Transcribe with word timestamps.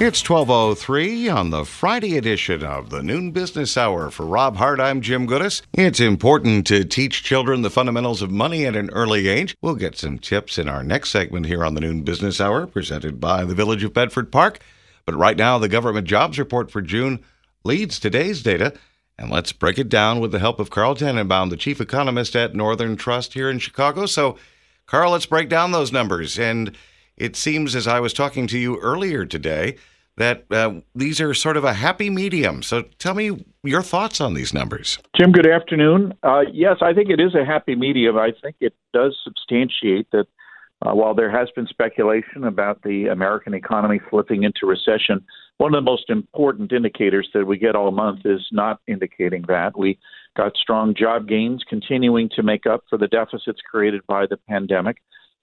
It's 0.00 0.26
1203 0.26 1.28
on 1.28 1.50
the 1.50 1.66
Friday 1.66 2.16
edition 2.16 2.64
of 2.64 2.88
the 2.88 3.02
Noon 3.02 3.32
Business 3.32 3.76
Hour. 3.76 4.10
For 4.10 4.24
Rob 4.24 4.56
Hart, 4.56 4.80
I'm 4.80 5.02
Jim 5.02 5.28
Gudas. 5.28 5.60
It's 5.74 6.00
important 6.00 6.66
to 6.68 6.86
teach 6.86 7.22
children 7.22 7.60
the 7.60 7.68
fundamentals 7.68 8.22
of 8.22 8.30
money 8.30 8.64
at 8.64 8.76
an 8.76 8.88
early 8.94 9.28
age. 9.28 9.54
We'll 9.60 9.74
get 9.74 9.98
some 9.98 10.18
tips 10.18 10.56
in 10.56 10.70
our 10.70 10.82
next 10.82 11.10
segment 11.10 11.44
here 11.44 11.62
on 11.62 11.74
the 11.74 11.82
Noon 11.82 12.00
Business 12.00 12.40
Hour, 12.40 12.66
presented 12.66 13.20
by 13.20 13.44
the 13.44 13.54
Village 13.54 13.84
of 13.84 13.92
Bedford 13.92 14.32
Park. 14.32 14.60
But 15.04 15.16
right 15.16 15.36
now, 15.36 15.58
the 15.58 15.68
government 15.68 16.08
jobs 16.08 16.38
report 16.38 16.70
for 16.70 16.80
June 16.80 17.22
leads 17.62 18.00
today's 18.00 18.42
data. 18.42 18.72
And 19.18 19.30
let's 19.30 19.52
break 19.52 19.78
it 19.78 19.90
down 19.90 20.18
with 20.18 20.32
the 20.32 20.38
help 20.38 20.60
of 20.60 20.70
Carl 20.70 20.94
Tannenbaum, 20.94 21.50
the 21.50 21.58
chief 21.58 21.78
economist 21.78 22.34
at 22.34 22.54
Northern 22.54 22.96
Trust 22.96 23.34
here 23.34 23.50
in 23.50 23.58
Chicago. 23.58 24.06
So, 24.06 24.38
Carl, 24.86 25.12
let's 25.12 25.26
break 25.26 25.50
down 25.50 25.72
those 25.72 25.92
numbers. 25.92 26.38
And 26.38 26.74
it 27.18 27.36
seems, 27.36 27.76
as 27.76 27.86
I 27.86 28.00
was 28.00 28.14
talking 28.14 28.46
to 28.46 28.58
you 28.58 28.78
earlier 28.78 29.26
today, 29.26 29.76
that 30.20 30.44
uh, 30.50 30.74
these 30.94 31.18
are 31.18 31.32
sort 31.32 31.56
of 31.56 31.64
a 31.64 31.72
happy 31.72 32.10
medium. 32.10 32.62
So 32.62 32.82
tell 32.98 33.14
me 33.14 33.42
your 33.62 33.80
thoughts 33.80 34.20
on 34.20 34.34
these 34.34 34.52
numbers. 34.52 34.98
Jim, 35.16 35.32
good 35.32 35.46
afternoon. 35.46 36.12
Uh, 36.22 36.42
yes, 36.52 36.76
I 36.82 36.92
think 36.92 37.08
it 37.08 37.18
is 37.20 37.34
a 37.34 37.42
happy 37.42 37.74
medium. 37.74 38.18
I 38.18 38.32
think 38.42 38.56
it 38.60 38.74
does 38.92 39.16
substantiate 39.24 40.10
that 40.12 40.26
uh, 40.82 40.94
while 40.94 41.14
there 41.14 41.30
has 41.30 41.48
been 41.56 41.66
speculation 41.66 42.44
about 42.44 42.82
the 42.82 43.06
American 43.06 43.54
economy 43.54 43.98
slipping 44.10 44.42
into 44.42 44.66
recession, 44.66 45.24
one 45.56 45.74
of 45.74 45.82
the 45.82 45.90
most 45.90 46.10
important 46.10 46.70
indicators 46.70 47.28
that 47.32 47.46
we 47.46 47.56
get 47.56 47.74
all 47.74 47.90
month 47.90 48.20
is 48.26 48.46
not 48.52 48.80
indicating 48.86 49.44
that. 49.48 49.78
We 49.78 49.98
got 50.36 50.54
strong 50.54 50.94
job 50.94 51.28
gains 51.28 51.64
continuing 51.66 52.28
to 52.36 52.42
make 52.42 52.66
up 52.66 52.84
for 52.90 52.98
the 52.98 53.08
deficits 53.08 53.60
created 53.70 54.02
by 54.06 54.26
the 54.26 54.36
pandemic. 54.36 54.98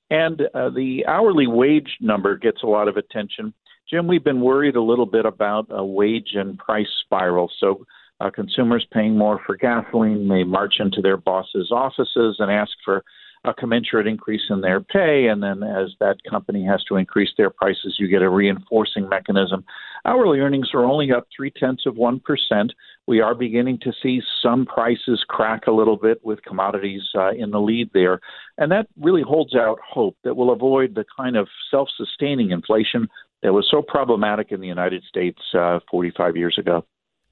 And 0.10 0.42
uh, 0.54 0.70
the 0.70 1.06
hourly 1.08 1.48
wage 1.48 1.98
number 2.00 2.38
gets 2.38 2.64
a 2.64 2.68
lot 2.68 2.88
of 2.88 2.98
attention. 2.98 3.54
Jim, 3.90 4.08
we've 4.08 4.24
been 4.24 4.42
worried 4.42 4.76
a 4.76 4.82
little 4.82 5.06
bit 5.06 5.26
about 5.26 5.68
a 5.70 5.86
wage 5.86 6.32
and 6.34 6.58
price 6.58 6.88
spiral. 7.04 7.52
So, 7.60 7.86
uh, 8.20 8.32
consumers 8.32 8.86
paying 8.92 9.16
more 9.16 9.40
for 9.46 9.56
gasoline 9.56 10.28
may 10.28 10.44
march 10.44 10.76
into 10.80 11.02
their 11.02 11.18
bosses' 11.18 11.72
offices 11.72 12.38
and 12.40 12.52
ask 12.52 12.72
for 12.84 13.04
a 13.46 13.54
commensurate 13.54 14.08
increase 14.08 14.42
in 14.50 14.62
their 14.62 14.82
pay, 14.82 15.28
and 15.28 15.42
then 15.42 15.64
as 15.64 15.92
that 16.00 16.18
company 16.30 16.66
has 16.66 16.84
to 16.86 16.96
increase 16.96 17.30
their 17.38 17.50
prices, 17.50 17.96
you 17.98 18.08
get 18.08 18.22
a 18.22 18.30
reinforcing 18.30 19.08
mechanism. 19.08 19.64
Hourly 20.06 20.40
earnings 20.40 20.70
are 20.74 20.84
only 20.84 21.12
up 21.12 21.28
three 21.36 21.52
tenths 21.52 21.86
of 21.86 21.96
one 21.96 22.20
percent. 22.20 22.74
We 23.08 23.22
are 23.22 23.36
beginning 23.36 23.80
to 23.84 23.94
see 24.04 24.22
some 24.42 24.66
prices 24.66 25.24
crack 25.28 25.68
a 25.68 25.72
little 25.72 25.98
bit 25.98 26.20
with 26.24 26.44
commodities 26.44 27.04
uh, 27.16 27.32
in 27.32 27.52
the 27.52 27.62
lead 27.62 27.90
there, 27.94 28.20
and 28.58 28.72
that 28.72 28.88
really 29.00 29.22
holds 29.22 29.56
out 29.56 29.80
hope 29.88 30.18
that 30.24 30.36
we'll 30.36 30.52
avoid 30.52 30.96
the 30.96 31.06
kind 31.16 31.38
of 31.38 31.48
self-sustaining 31.72 32.52
inflation 32.52 33.08
that 33.44 33.54
was 33.54 33.68
so 33.70 33.82
problematic 33.82 34.52
in 34.52 34.60
the 34.60 34.68
United 34.68 35.04
States 35.04 35.40
uh, 35.54 35.80
45 35.92 36.36
years 36.36 36.58
ago. 36.58 36.84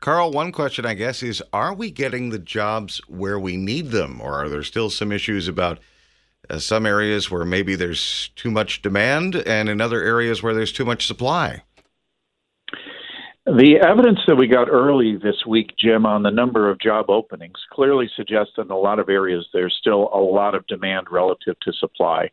Carl, 0.02 0.32
one 0.32 0.52
question 0.52 0.86
I 0.86 0.94
guess 0.94 1.24
is 1.24 1.42
Are 1.52 1.74
we 1.74 1.90
getting 1.90 2.30
the 2.30 2.40
jobs 2.40 3.02
where 3.08 3.40
we 3.40 3.58
need 3.58 3.88
them, 3.88 4.22
or 4.22 4.44
are 4.44 4.50
there 4.50 4.64
still 4.64 4.90
some 4.90 5.12
issues 5.12 5.48
about 5.48 5.80
uh, 6.50 6.60
some 6.60 6.86
areas 6.86 7.30
where 7.30 7.46
maybe 7.46 7.76
there's 7.76 8.30
too 8.36 8.52
much 8.52 8.82
demand 8.82 9.36
and 9.36 9.70
in 9.70 9.82
other 9.82 10.02
areas 10.02 10.42
where 10.42 10.54
there's 10.54 10.72
too 10.72 10.86
much 10.86 11.08
supply? 11.08 11.64
The 13.46 13.78
evidence 13.78 14.20
that 14.26 14.38
we 14.38 14.48
got 14.48 14.70
early 14.70 15.18
this 15.18 15.46
week, 15.48 15.76
Jim, 15.78 16.06
on 16.06 16.24
the 16.24 16.32
number 16.32 16.70
of 16.70 16.80
job 16.80 17.10
openings 17.10 17.60
clearly 17.72 18.10
suggests 18.16 18.54
that 18.58 18.66
in 18.66 18.72
a 18.72 18.78
lot 18.78 18.98
of 18.98 19.08
areas 19.08 19.48
there's 19.54 19.76
still 19.80 20.10
a 20.14 20.20
lot 20.20 20.56
of 20.56 20.66
demand 20.66 21.08
relative 21.12 21.60
to 21.62 21.74
supply 21.74 22.30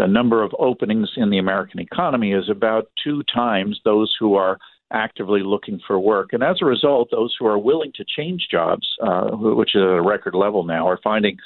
the 0.00 0.06
number 0.06 0.42
of 0.42 0.54
openings 0.58 1.10
in 1.16 1.28
the 1.28 1.36
American 1.36 1.78
economy 1.78 2.32
is 2.32 2.48
about 2.48 2.88
two 3.04 3.22
times 3.24 3.78
those 3.84 4.16
who 4.18 4.34
are 4.34 4.58
actively 4.90 5.42
looking 5.42 5.78
for 5.86 6.00
work. 6.00 6.32
And 6.32 6.42
as 6.42 6.56
a 6.62 6.64
result, 6.64 7.10
those 7.10 7.36
who 7.38 7.46
are 7.46 7.58
willing 7.58 7.92
to 7.96 8.04
change 8.16 8.48
jobs, 8.50 8.88
uh, 9.02 9.28
which 9.32 9.74
is 9.74 9.82
at 9.82 9.98
a 9.98 10.00
record 10.00 10.34
level 10.34 10.64
now, 10.64 10.88
are 10.88 10.98
finding 11.04 11.36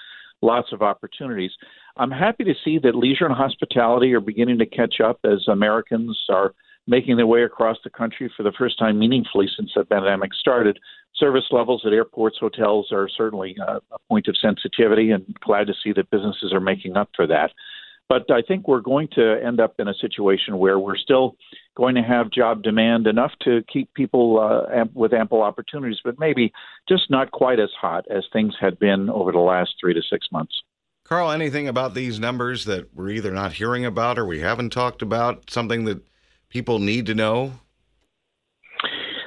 lots 0.40 0.72
of 0.72 0.82
opportunities. 0.82 1.50
I'm 1.96 2.10
happy 2.10 2.44
to 2.44 2.54
see 2.64 2.78
that 2.80 2.96
leisure 2.96 3.26
and 3.26 3.34
hospitality 3.34 4.12
are 4.14 4.20
beginning 4.20 4.58
to 4.58 4.66
catch 4.66 5.00
up 5.00 5.20
as 5.24 5.46
Americans 5.46 6.18
are 6.28 6.54
making 6.86 7.16
their 7.16 7.26
way 7.26 7.44
across 7.44 7.76
the 7.84 7.90
country 7.90 8.30
for 8.36 8.42
the 8.42 8.52
first 8.58 8.78
time 8.78 8.98
meaningfully 8.98 9.46
since 9.56 9.70
the 9.74 9.84
pandemic 9.84 10.34
started. 10.34 10.78
Service 11.14 11.44
levels 11.52 11.84
at 11.86 11.92
airports, 11.92 12.36
hotels 12.40 12.88
are 12.90 13.08
certainly 13.08 13.56
uh, 13.66 13.78
a 13.92 13.98
point 14.08 14.26
of 14.26 14.36
sensitivity, 14.36 15.12
and 15.12 15.24
glad 15.40 15.68
to 15.68 15.74
see 15.82 15.92
that 15.92 16.10
businesses 16.10 16.52
are 16.52 16.60
making 16.60 16.96
up 16.96 17.08
for 17.14 17.26
that. 17.28 17.52
But 18.08 18.30
I 18.30 18.42
think 18.42 18.68
we're 18.68 18.80
going 18.80 19.08
to 19.14 19.40
end 19.42 19.60
up 19.60 19.76
in 19.78 19.88
a 19.88 19.94
situation 19.94 20.58
where 20.58 20.78
we're 20.78 20.96
still 20.96 21.36
going 21.76 21.94
to 21.94 22.02
have 22.02 22.30
job 22.30 22.62
demand 22.62 23.06
enough 23.06 23.32
to 23.42 23.62
keep 23.72 23.94
people 23.94 24.40
uh, 24.40 24.70
amp- 24.74 24.94
with 24.94 25.14
ample 25.14 25.42
opportunities, 25.42 26.00
but 26.04 26.18
maybe 26.18 26.52
just 26.88 27.08
not 27.08 27.30
quite 27.30 27.60
as 27.60 27.70
hot 27.80 28.04
as 28.10 28.24
things 28.32 28.54
had 28.60 28.78
been 28.78 29.08
over 29.08 29.32
the 29.32 29.38
last 29.38 29.76
three 29.80 29.94
to 29.94 30.02
six 30.02 30.26
months. 30.30 30.54
Carl, 31.04 31.30
anything 31.30 31.68
about 31.68 31.92
these 31.92 32.18
numbers 32.18 32.64
that 32.64 32.94
we're 32.94 33.10
either 33.10 33.30
not 33.30 33.52
hearing 33.52 33.84
about 33.84 34.18
or 34.18 34.24
we 34.24 34.40
haven't 34.40 34.70
talked 34.70 35.02
about, 35.02 35.50
something 35.50 35.84
that 35.84 36.02
people 36.48 36.78
need 36.78 37.04
to 37.04 37.14
know? 37.14 37.52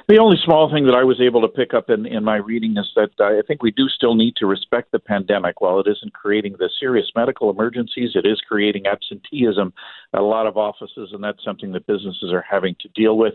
The 0.08 0.18
only 0.18 0.38
small 0.42 0.72
thing 0.72 0.86
that 0.86 0.94
I 0.94 1.04
was 1.04 1.20
able 1.20 1.40
to 1.42 1.48
pick 1.48 1.74
up 1.74 1.88
in, 1.88 2.04
in 2.04 2.24
my 2.24 2.36
reading 2.36 2.76
is 2.78 2.90
that 2.96 3.10
I 3.20 3.46
think 3.46 3.62
we 3.62 3.70
do 3.70 3.88
still 3.88 4.16
need 4.16 4.34
to 4.36 4.46
respect 4.46 4.90
the 4.90 4.98
pandemic. 4.98 5.60
While 5.60 5.78
it 5.78 5.86
isn't 5.86 6.14
creating 6.14 6.56
the 6.58 6.70
serious 6.80 7.06
medical 7.14 7.48
emergencies, 7.48 8.12
it 8.14 8.26
is 8.26 8.40
creating 8.40 8.86
absenteeism 8.86 9.72
at 10.14 10.20
a 10.20 10.24
lot 10.24 10.46
of 10.46 10.56
offices, 10.56 11.10
and 11.12 11.22
that's 11.22 11.44
something 11.44 11.72
that 11.72 11.86
businesses 11.86 12.32
are 12.32 12.44
having 12.50 12.74
to 12.80 12.88
deal 12.88 13.18
with. 13.18 13.34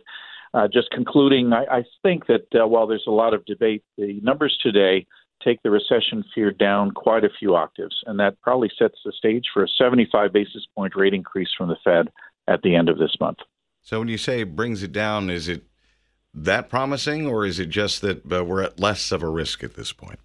Uh, 0.53 0.67
just 0.67 0.89
concluding, 0.89 1.53
I, 1.53 1.77
I 1.77 1.83
think 2.01 2.25
that 2.25 2.47
uh, 2.53 2.67
while 2.67 2.87
there's 2.87 3.05
a 3.07 3.11
lot 3.11 3.33
of 3.33 3.45
debate, 3.45 3.83
the 3.97 4.19
numbers 4.21 4.57
today 4.61 5.05
take 5.43 5.61
the 5.63 5.71
recession 5.71 6.23
fear 6.33 6.51
down 6.51 6.91
quite 6.91 7.23
a 7.23 7.29
few 7.39 7.55
octaves, 7.55 7.95
and 8.05 8.19
that 8.19 8.39
probably 8.41 8.69
sets 8.77 8.95
the 9.05 9.11
stage 9.11 9.45
for 9.53 9.63
a 9.63 9.67
75 9.67 10.31
basis 10.33 10.65
point 10.75 10.95
rate 10.95 11.13
increase 11.13 11.49
from 11.57 11.69
the 11.69 11.77
Fed 11.83 12.09
at 12.47 12.61
the 12.61 12.75
end 12.75 12.89
of 12.89 12.97
this 12.97 13.15
month. 13.19 13.39
So, 13.81 13.99
when 13.99 14.07
you 14.07 14.17
say 14.17 14.43
brings 14.43 14.83
it 14.83 14.91
down, 14.91 15.29
is 15.29 15.47
it 15.47 15.63
that 16.33 16.69
promising, 16.69 17.27
or 17.27 17.45
is 17.45 17.59
it 17.59 17.69
just 17.69 18.01
that 18.01 18.31
uh, 18.31 18.43
we're 18.43 18.63
at 18.63 18.79
less 18.79 19.11
of 19.11 19.21
a 19.21 19.29
risk 19.29 19.63
at 19.63 19.75
this 19.75 19.91
point? 19.91 20.19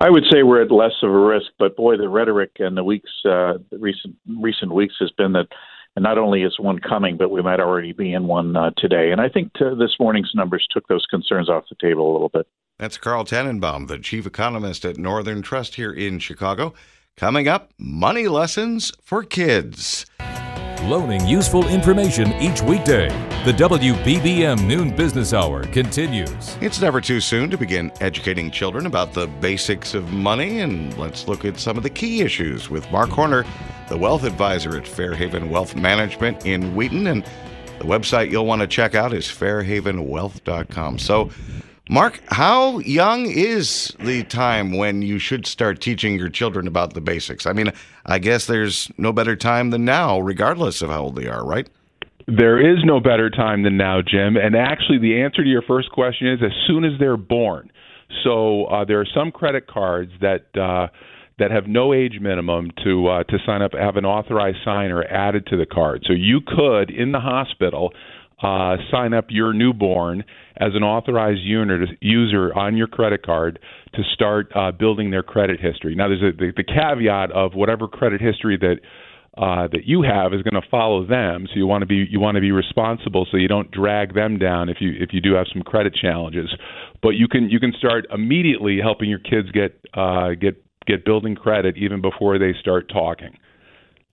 I 0.00 0.10
would 0.10 0.24
say 0.30 0.42
we're 0.42 0.62
at 0.62 0.70
less 0.70 0.92
of 1.02 1.10
a 1.10 1.18
risk, 1.18 1.46
but 1.58 1.76
boy, 1.76 1.96
the 1.96 2.08
rhetoric 2.08 2.52
in 2.56 2.74
the 2.74 2.84
weeks, 2.84 3.10
uh, 3.24 3.54
recent 3.72 4.16
recent 4.26 4.72
weeks, 4.72 4.94
has 5.00 5.10
been 5.12 5.32
that 5.32 5.46
not 5.98 6.18
only 6.18 6.42
is 6.42 6.58
one 6.58 6.78
coming, 6.78 7.16
but 7.16 7.30
we 7.30 7.40
might 7.40 7.60
already 7.60 7.92
be 7.92 8.12
in 8.12 8.26
one 8.26 8.54
uh, 8.56 8.70
today. 8.76 9.10
And 9.12 9.20
I 9.20 9.28
think 9.28 9.52
t- 9.54 9.64
this 9.78 9.96
morning's 9.98 10.32
numbers 10.34 10.66
took 10.70 10.86
those 10.88 11.06
concerns 11.06 11.48
off 11.48 11.64
the 11.70 11.76
table 11.80 12.10
a 12.10 12.12
little 12.12 12.28
bit. 12.28 12.46
That's 12.78 12.98
Carl 12.98 13.24
Tannenbaum, 13.24 13.86
the 13.86 13.98
chief 13.98 14.26
economist 14.26 14.84
at 14.84 14.98
Northern 14.98 15.40
Trust 15.40 15.76
here 15.76 15.92
in 15.92 16.18
Chicago. 16.18 16.74
Coming 17.16 17.48
up, 17.48 17.72
money 17.78 18.28
lessons 18.28 18.92
for 19.02 19.22
kids 19.22 20.04
loaning 20.86 21.26
useful 21.26 21.66
information 21.68 22.32
each 22.34 22.62
weekday. 22.62 23.08
The 23.44 23.52
WBBM 23.52 24.66
Noon 24.66 24.94
Business 24.94 25.32
Hour 25.32 25.64
continues. 25.64 26.56
It's 26.60 26.80
never 26.80 27.00
too 27.00 27.20
soon 27.20 27.50
to 27.50 27.58
begin 27.58 27.90
educating 28.00 28.50
children 28.50 28.86
about 28.86 29.12
the 29.12 29.26
basics 29.26 29.94
of 29.94 30.12
money, 30.12 30.60
and 30.60 30.96
let's 30.96 31.26
look 31.26 31.44
at 31.44 31.58
some 31.58 31.76
of 31.76 31.82
the 31.82 31.90
key 31.90 32.20
issues 32.20 32.70
with 32.70 32.88
Mark 32.92 33.10
Horner, 33.10 33.44
the 33.88 33.96
wealth 33.96 34.24
advisor 34.24 34.76
at 34.76 34.86
Fairhaven 34.86 35.50
Wealth 35.50 35.74
Management 35.74 36.46
in 36.46 36.74
Wheaton. 36.76 37.06
And 37.08 37.24
the 37.78 37.84
website 37.84 38.30
you'll 38.30 38.46
want 38.46 38.60
to 38.60 38.68
check 38.68 38.94
out 38.94 39.12
is 39.12 39.26
fairhavenwealth.com. 39.26 40.98
So, 40.98 41.30
Mark, 41.88 42.20
how 42.26 42.78
young 42.80 43.26
is 43.26 43.94
the 44.00 44.24
time 44.24 44.76
when 44.76 45.02
you 45.02 45.20
should 45.20 45.46
start 45.46 45.80
teaching 45.80 46.18
your 46.18 46.28
children 46.28 46.66
about 46.66 46.94
the 46.94 47.00
basics? 47.00 47.46
I 47.46 47.52
mean, 47.52 47.70
I 48.04 48.18
guess 48.18 48.46
there's 48.46 48.90
no 48.98 49.12
better 49.12 49.36
time 49.36 49.70
than 49.70 49.84
now, 49.84 50.18
regardless 50.18 50.82
of 50.82 50.90
how 50.90 51.02
old 51.04 51.16
they 51.16 51.28
are, 51.28 51.46
right? 51.46 51.68
There 52.26 52.58
is 52.58 52.84
no 52.84 52.98
better 52.98 53.30
time 53.30 53.62
than 53.62 53.76
now, 53.76 54.02
Jim. 54.02 54.36
And 54.36 54.56
actually, 54.56 54.98
the 54.98 55.22
answer 55.22 55.44
to 55.44 55.48
your 55.48 55.62
first 55.62 55.92
question 55.92 56.26
is 56.26 56.40
as 56.42 56.50
soon 56.66 56.84
as 56.84 56.98
they're 56.98 57.16
born. 57.16 57.70
So 58.24 58.64
uh, 58.64 58.84
there 58.84 59.00
are 59.00 59.06
some 59.14 59.30
credit 59.30 59.68
cards 59.68 60.10
that. 60.20 60.46
Uh, 60.58 60.88
that 61.38 61.50
have 61.50 61.66
no 61.66 61.92
age 61.92 62.18
minimum 62.18 62.70
to 62.82 63.08
uh, 63.08 63.22
to 63.24 63.36
sign 63.44 63.60
up, 63.60 63.72
have 63.74 63.96
an 63.96 64.06
authorized 64.06 64.56
signer 64.64 65.04
added 65.04 65.46
to 65.46 65.58
the 65.58 65.66
card. 65.66 66.02
So 66.06 66.14
you 66.14 66.40
could, 66.40 66.88
in 66.88 67.12
the 67.12 67.20
hospital, 67.20 67.92
uh, 68.42 68.76
sign 68.90 69.14
up 69.14 69.26
your 69.28 69.52
newborn 69.52 70.24
as 70.58 70.72
an 70.74 70.82
authorized 70.82 71.40
user 71.42 72.54
on 72.54 72.76
your 72.76 72.86
credit 72.86 73.24
card 73.24 73.58
to 73.94 74.02
start 74.12 74.50
uh, 74.54 74.70
building 74.72 75.10
their 75.10 75.22
credit 75.22 75.58
history. 75.60 75.94
Now, 75.94 76.08
there's 76.08 76.22
a, 76.22 76.36
the, 76.36 76.52
the 76.56 76.64
caveat 76.64 77.32
of 77.32 77.54
whatever 77.54 77.88
credit 77.88 78.20
history 78.20 78.58
that 78.58 78.76
uh, 79.38 79.68
that 79.68 79.84
you 79.84 80.02
have 80.02 80.32
is 80.32 80.40
going 80.40 80.60
to 80.60 80.66
follow 80.70 81.06
them. 81.06 81.46
So 81.46 81.58
you 81.58 81.66
want 81.66 81.82
to 81.82 81.86
be 81.86 82.06
you 82.10 82.20
want 82.20 82.36
to 82.36 82.40
be 82.40 82.52
responsible 82.52 83.26
so 83.30 83.36
you 83.36 83.48
don't 83.48 83.70
drag 83.70 84.14
them 84.14 84.38
down 84.38 84.70
if 84.70 84.78
you 84.80 84.92
if 84.98 85.10
you 85.12 85.20
do 85.20 85.34
have 85.34 85.46
some 85.52 85.62
credit 85.62 85.94
challenges. 85.94 86.54
But 87.02 87.10
you 87.10 87.28
can 87.28 87.50
you 87.50 87.60
can 87.60 87.74
start 87.78 88.06
immediately 88.12 88.78
helping 88.82 89.10
your 89.10 89.18
kids 89.18 89.50
get 89.50 89.78
uh, 89.92 90.30
get 90.40 90.62
get 90.86 91.04
building 91.04 91.34
credit 91.34 91.76
even 91.76 92.00
before 92.00 92.38
they 92.38 92.52
start 92.58 92.90
talking. 92.90 93.36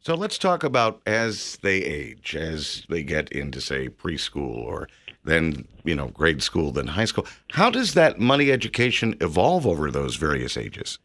So 0.06 0.16
let's 0.16 0.38
talk 0.38 0.66
about 0.66 1.02
as 1.06 1.58
they 1.62 1.78
age, 1.78 2.36
as 2.36 2.84
they 2.90 3.04
get 3.04 3.32
into, 3.32 3.62
say, 3.62 3.88
preschool 3.88 4.58
or 4.58 4.90
then, 5.24 5.66
you 5.86 5.96
know, 5.96 6.10
grade 6.10 6.44
school, 6.44 6.74
then 6.74 6.88
high 6.88 7.06
school. 7.06 7.26
How 7.52 7.70
does 7.70 7.94
that 7.94 8.20
money 8.20 8.52
education 8.52 9.16
evolve 9.22 9.66
over 9.66 9.90
those 9.90 10.18
various 10.18 10.58
ages? 10.58 11.00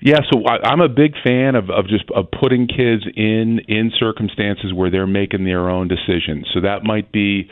Yeah, 0.00 0.18
so 0.32 0.42
I, 0.46 0.72
am 0.72 0.80
a 0.80 0.88
big 0.88 1.12
fan 1.22 1.54
of, 1.54 1.70
of 1.70 1.86
just 1.86 2.10
of 2.10 2.26
putting 2.40 2.66
kids 2.66 3.04
in 3.14 3.60
in 3.68 3.92
circumstances 3.96 4.72
where 4.74 4.90
they're 4.90 5.06
making 5.06 5.44
their 5.44 5.70
own 5.70 5.86
decisions. 5.86 6.48
So 6.52 6.60
that 6.60 6.82
might 6.82 7.12
be 7.12 7.48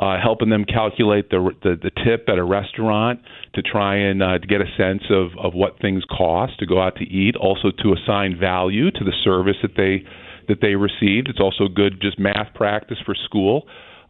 uh, 0.00 0.18
helping 0.20 0.50
them 0.50 0.66
calculate 0.66 1.30
the, 1.30 1.50
the 1.62 1.78
the 1.80 1.90
tip 2.04 2.28
at 2.28 2.36
a 2.36 2.44
restaurant 2.44 3.20
to 3.54 3.62
try 3.62 3.96
and 3.96 4.22
uh, 4.22 4.38
to 4.38 4.46
get 4.46 4.60
a 4.60 4.66
sense 4.76 5.04
of 5.08 5.30
of 5.38 5.54
what 5.54 5.78
things 5.78 6.02
cost 6.10 6.58
to 6.58 6.66
go 6.66 6.82
out 6.82 6.96
to 6.96 7.04
eat. 7.04 7.36
Also 7.36 7.70
to 7.70 7.94
assign 7.94 8.36
value 8.38 8.90
to 8.90 9.04
the 9.04 9.14
service 9.24 9.56
that 9.62 9.76
they 9.76 10.04
that 10.48 10.58
they 10.60 10.74
received. 10.74 11.28
It's 11.28 11.40
also 11.40 11.68
good 11.68 12.00
just 12.00 12.18
math 12.18 12.54
practice 12.54 12.98
for 13.04 13.14
school. 13.14 13.66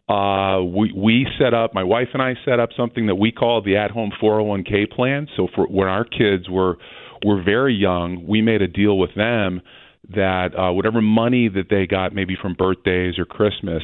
Uh, 0.09 0.63
we 0.63 0.93
we 0.97 1.27
set 1.39 1.55
up 1.55 1.75
my 1.75 1.85
wife 1.85 2.09
and 2.13 2.21
I 2.21 2.35
set 2.45 2.59
up 2.59 2.71
something 2.77 3.07
that 3.07 3.15
we 3.15 3.31
call 3.31 3.63
the 3.63 3.77
at 3.77 3.91
home 3.91 4.11
401k 4.21 4.91
plan. 4.91 5.29
So 5.37 5.49
for 5.55 5.67
when 5.67 5.89
our 5.89 6.05
kids 6.05 6.51
were 6.51 6.77
were 7.25 7.43
very 7.43 7.75
young, 7.75 8.27
we 8.27 8.43
made 8.43 8.63
a 8.63 8.69
deal 8.69 8.99
with 8.99 9.15
them 9.15 9.63
that 10.11 10.49
uh, 10.59 10.73
whatever 10.73 11.01
money 11.01 11.49
that 11.49 11.67
they 11.71 11.87
got, 11.87 12.13
maybe 12.13 12.37
from 12.41 12.55
birthdays 12.55 13.19
or 13.19 13.25
Christmas, 13.25 13.83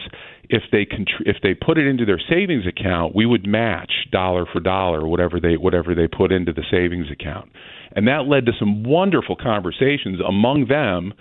if 0.50 0.62
they 0.73 0.85
contr- 0.85 1.23
if 1.25 1.37
they 1.43 1.55
put 1.55 1.79
it 1.79 1.87
into 1.87 2.05
their 2.05 2.21
savings 2.29 2.65
account, 2.67 3.15
we 3.15 3.25
would 3.25 3.47
match 3.47 3.93
dollar 4.11 4.45
for 4.53 4.61
dollar 4.61 5.06
whatever 5.06 5.39
they 5.41 5.56
whatever 5.56 5.95
they 5.95 6.09
put 6.09 6.33
into 6.33 6.53
the 6.53 6.65
savings 6.71 7.06
account, 7.12 7.49
and 7.95 8.09
that 8.09 8.27
led 8.27 8.47
to 8.47 8.53
some 8.59 8.83
wonderful 8.83 9.37
conversations 9.37 10.19
among 10.27 10.67
them 10.67 11.12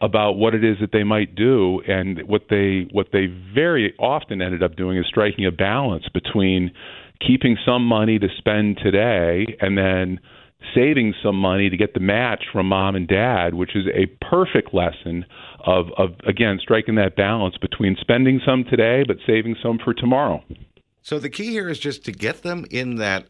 about 0.00 0.32
what 0.32 0.54
it 0.54 0.64
is 0.64 0.76
that 0.80 0.92
they 0.92 1.04
might 1.04 1.34
do 1.34 1.80
and 1.86 2.20
what 2.26 2.42
they 2.50 2.86
what 2.92 3.08
they 3.12 3.26
very 3.54 3.94
often 3.98 4.42
ended 4.42 4.62
up 4.62 4.76
doing 4.76 4.98
is 4.98 5.06
striking 5.06 5.46
a 5.46 5.50
balance 5.50 6.04
between 6.12 6.70
keeping 7.26 7.56
some 7.64 7.84
money 7.84 8.18
to 8.18 8.28
spend 8.36 8.78
today 8.82 9.56
and 9.60 9.78
then 9.78 10.20
saving 10.74 11.14
some 11.22 11.36
money 11.36 11.70
to 11.70 11.76
get 11.76 11.94
the 11.94 12.00
match 12.00 12.44
from 12.52 12.66
mom 12.66 12.94
and 12.94 13.08
dad 13.08 13.54
which 13.54 13.74
is 13.74 13.86
a 13.94 14.06
perfect 14.24 14.74
lesson 14.74 15.24
of 15.64 15.86
of 15.96 16.10
again 16.26 16.58
striking 16.60 16.96
that 16.96 17.16
balance 17.16 17.56
between 17.58 17.96
spending 18.00 18.40
some 18.44 18.64
today 18.64 19.02
but 19.06 19.16
saving 19.26 19.56
some 19.62 19.78
for 19.78 19.94
tomorrow. 19.94 20.42
So 21.02 21.18
the 21.18 21.30
key 21.30 21.50
here 21.50 21.68
is 21.68 21.78
just 21.78 22.04
to 22.06 22.12
get 22.12 22.42
them 22.42 22.66
in 22.70 22.96
that 22.96 23.26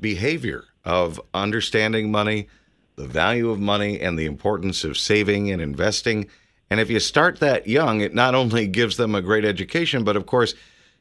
behavior 0.00 0.64
of 0.84 1.20
understanding 1.32 2.10
money 2.10 2.48
the 2.96 3.06
value 3.06 3.50
of 3.50 3.58
money 3.58 4.00
and 4.00 4.18
the 4.18 4.26
importance 4.26 4.84
of 4.84 4.96
saving 4.96 5.50
and 5.50 5.60
investing. 5.60 6.28
And 6.70 6.80
if 6.80 6.90
you 6.90 7.00
start 7.00 7.40
that 7.40 7.66
young, 7.66 8.00
it 8.00 8.14
not 8.14 8.34
only 8.34 8.66
gives 8.80 8.96
them 8.96 9.14
a 9.14 9.22
great 9.22 9.44
education, 9.44 10.04
but 10.04 10.16
of 10.16 10.26
course, 10.26 10.54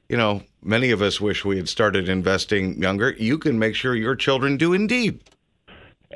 you 0.09 0.17
know, 0.17 0.43
many 0.61 0.91
of 0.91 1.01
us 1.01 1.21
wish 1.21 1.45
we 1.45 1.57
had 1.57 1.69
started 1.69 2.09
investing 2.09 2.81
younger. 2.81 3.11
You 3.11 3.37
can 3.37 3.57
make 3.57 3.75
sure 3.75 3.95
your 3.95 4.15
children 4.15 4.57
do 4.57 4.73
indeed. 4.73 5.21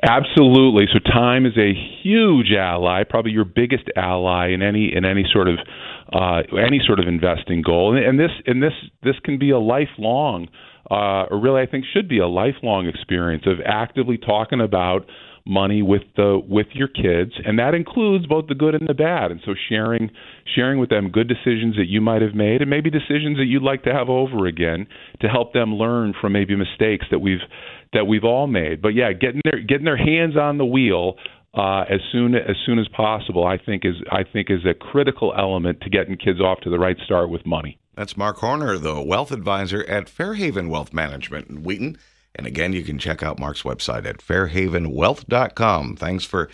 Absolutely. 0.02 0.86
So 0.92 1.00
time 1.00 1.46
is 1.46 1.56
a 1.56 1.72
huge 2.02 2.52
ally, 2.52 3.02
probably 3.04 3.32
your 3.32 3.44
biggest 3.44 3.84
ally 3.96 4.50
in 4.50 4.62
any 4.62 4.94
in 4.94 5.04
any 5.04 5.24
sort 5.32 5.48
of 5.48 5.58
uh, 6.12 6.42
any 6.56 6.80
sort 6.86 7.00
of 7.00 7.08
investing 7.08 7.62
goal. 7.62 7.96
And, 7.96 8.04
and 8.04 8.20
this 8.20 8.30
and 8.46 8.62
this 8.62 8.74
this 9.02 9.16
can 9.24 9.38
be 9.38 9.50
a 9.50 9.58
lifelong, 9.58 10.48
uh, 10.90 11.24
or 11.30 11.40
really 11.40 11.62
I 11.62 11.66
think 11.66 11.84
should 11.92 12.08
be 12.08 12.18
a 12.18 12.28
lifelong 12.28 12.86
experience 12.86 13.44
of 13.46 13.58
actively 13.64 14.18
talking 14.18 14.60
about 14.60 15.08
money 15.48 15.80
with 15.80 16.02
the 16.14 16.40
with 16.46 16.66
your 16.74 16.88
kids 16.88 17.32
and 17.44 17.58
that 17.58 17.74
includes 17.74 18.26
both 18.26 18.46
the 18.48 18.54
good 18.54 18.74
and 18.74 18.86
the 18.86 18.94
bad. 18.94 19.30
And 19.30 19.40
so 19.44 19.54
sharing 19.68 20.10
sharing 20.54 20.78
with 20.78 20.90
them 20.90 21.10
good 21.10 21.26
decisions 21.26 21.76
that 21.76 21.86
you 21.88 22.00
might 22.00 22.20
have 22.20 22.34
made 22.34 22.60
and 22.60 22.68
maybe 22.68 22.90
decisions 22.90 23.38
that 23.38 23.46
you'd 23.46 23.62
like 23.62 23.82
to 23.84 23.92
have 23.92 24.08
over 24.10 24.46
again 24.46 24.86
to 25.20 25.28
help 25.28 25.54
them 25.54 25.74
learn 25.74 26.12
from 26.20 26.32
maybe 26.32 26.54
mistakes 26.54 27.06
that 27.10 27.20
we've 27.20 27.40
that 27.94 28.06
we've 28.06 28.24
all 28.24 28.46
made. 28.46 28.82
But 28.82 28.90
yeah 28.90 29.12
getting 29.12 29.40
their 29.44 29.60
getting 29.60 29.86
their 29.86 29.96
hands 29.96 30.36
on 30.36 30.58
the 30.58 30.66
wheel 30.66 31.16
uh, 31.54 31.84
as 31.88 32.00
soon 32.12 32.34
as 32.34 32.56
soon 32.66 32.78
as 32.78 32.86
possible 32.88 33.46
I 33.46 33.56
think 33.56 33.86
is 33.86 33.96
I 34.12 34.24
think 34.30 34.50
is 34.50 34.66
a 34.66 34.74
critical 34.74 35.32
element 35.36 35.80
to 35.80 35.90
getting 35.90 36.16
kids 36.16 36.40
off 36.40 36.60
to 36.60 36.70
the 36.70 36.78
right 36.78 36.96
start 37.04 37.30
with 37.30 37.46
money. 37.46 37.78
That's 37.94 38.16
Mark 38.16 38.36
Horner 38.36 38.76
the 38.76 39.00
wealth 39.00 39.32
advisor 39.32 39.82
at 39.84 40.10
Fairhaven 40.10 40.68
Wealth 40.68 40.92
Management 40.92 41.48
in 41.48 41.62
Wheaton 41.64 41.96
and 42.38 42.46
again, 42.46 42.72
you 42.72 42.82
can 42.84 42.98
check 42.98 43.22
out 43.22 43.40
Mark's 43.40 43.64
website 43.64 44.06
at 44.06 44.18
fairhavenwealth.com. 44.18 45.96
Thanks 45.96 46.24
for 46.24 46.48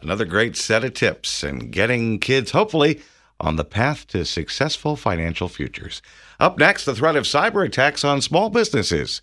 another 0.00 0.24
great 0.24 0.56
set 0.56 0.82
of 0.82 0.94
tips 0.94 1.44
and 1.44 1.70
getting 1.70 2.18
kids, 2.18 2.52
hopefully, 2.52 3.02
on 3.38 3.56
the 3.56 3.64
path 3.64 4.06
to 4.08 4.24
successful 4.24 4.96
financial 4.96 5.48
futures. 5.48 6.00
Up 6.40 6.58
next, 6.58 6.86
the 6.86 6.94
threat 6.94 7.16
of 7.16 7.24
cyber 7.24 7.66
attacks 7.66 8.02
on 8.02 8.22
small 8.22 8.48
businesses. 8.48 9.20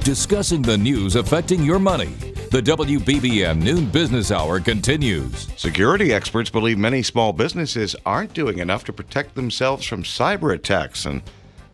Discussing 0.00 0.62
the 0.62 0.78
news 0.78 1.14
affecting 1.14 1.62
your 1.62 1.78
money. 1.78 2.14
The 2.50 2.62
WBBM 2.62 3.62
Noon 3.62 3.84
Business 3.84 4.32
Hour 4.32 4.60
continues. 4.60 5.46
Security 5.56 6.14
experts 6.14 6.48
believe 6.48 6.78
many 6.78 7.02
small 7.02 7.34
businesses 7.34 7.94
aren't 8.06 8.32
doing 8.32 8.58
enough 8.58 8.82
to 8.84 8.94
protect 8.94 9.34
themselves 9.34 9.86
from 9.86 10.02
cyber 10.02 10.54
attacks 10.54 11.04
and 11.04 11.22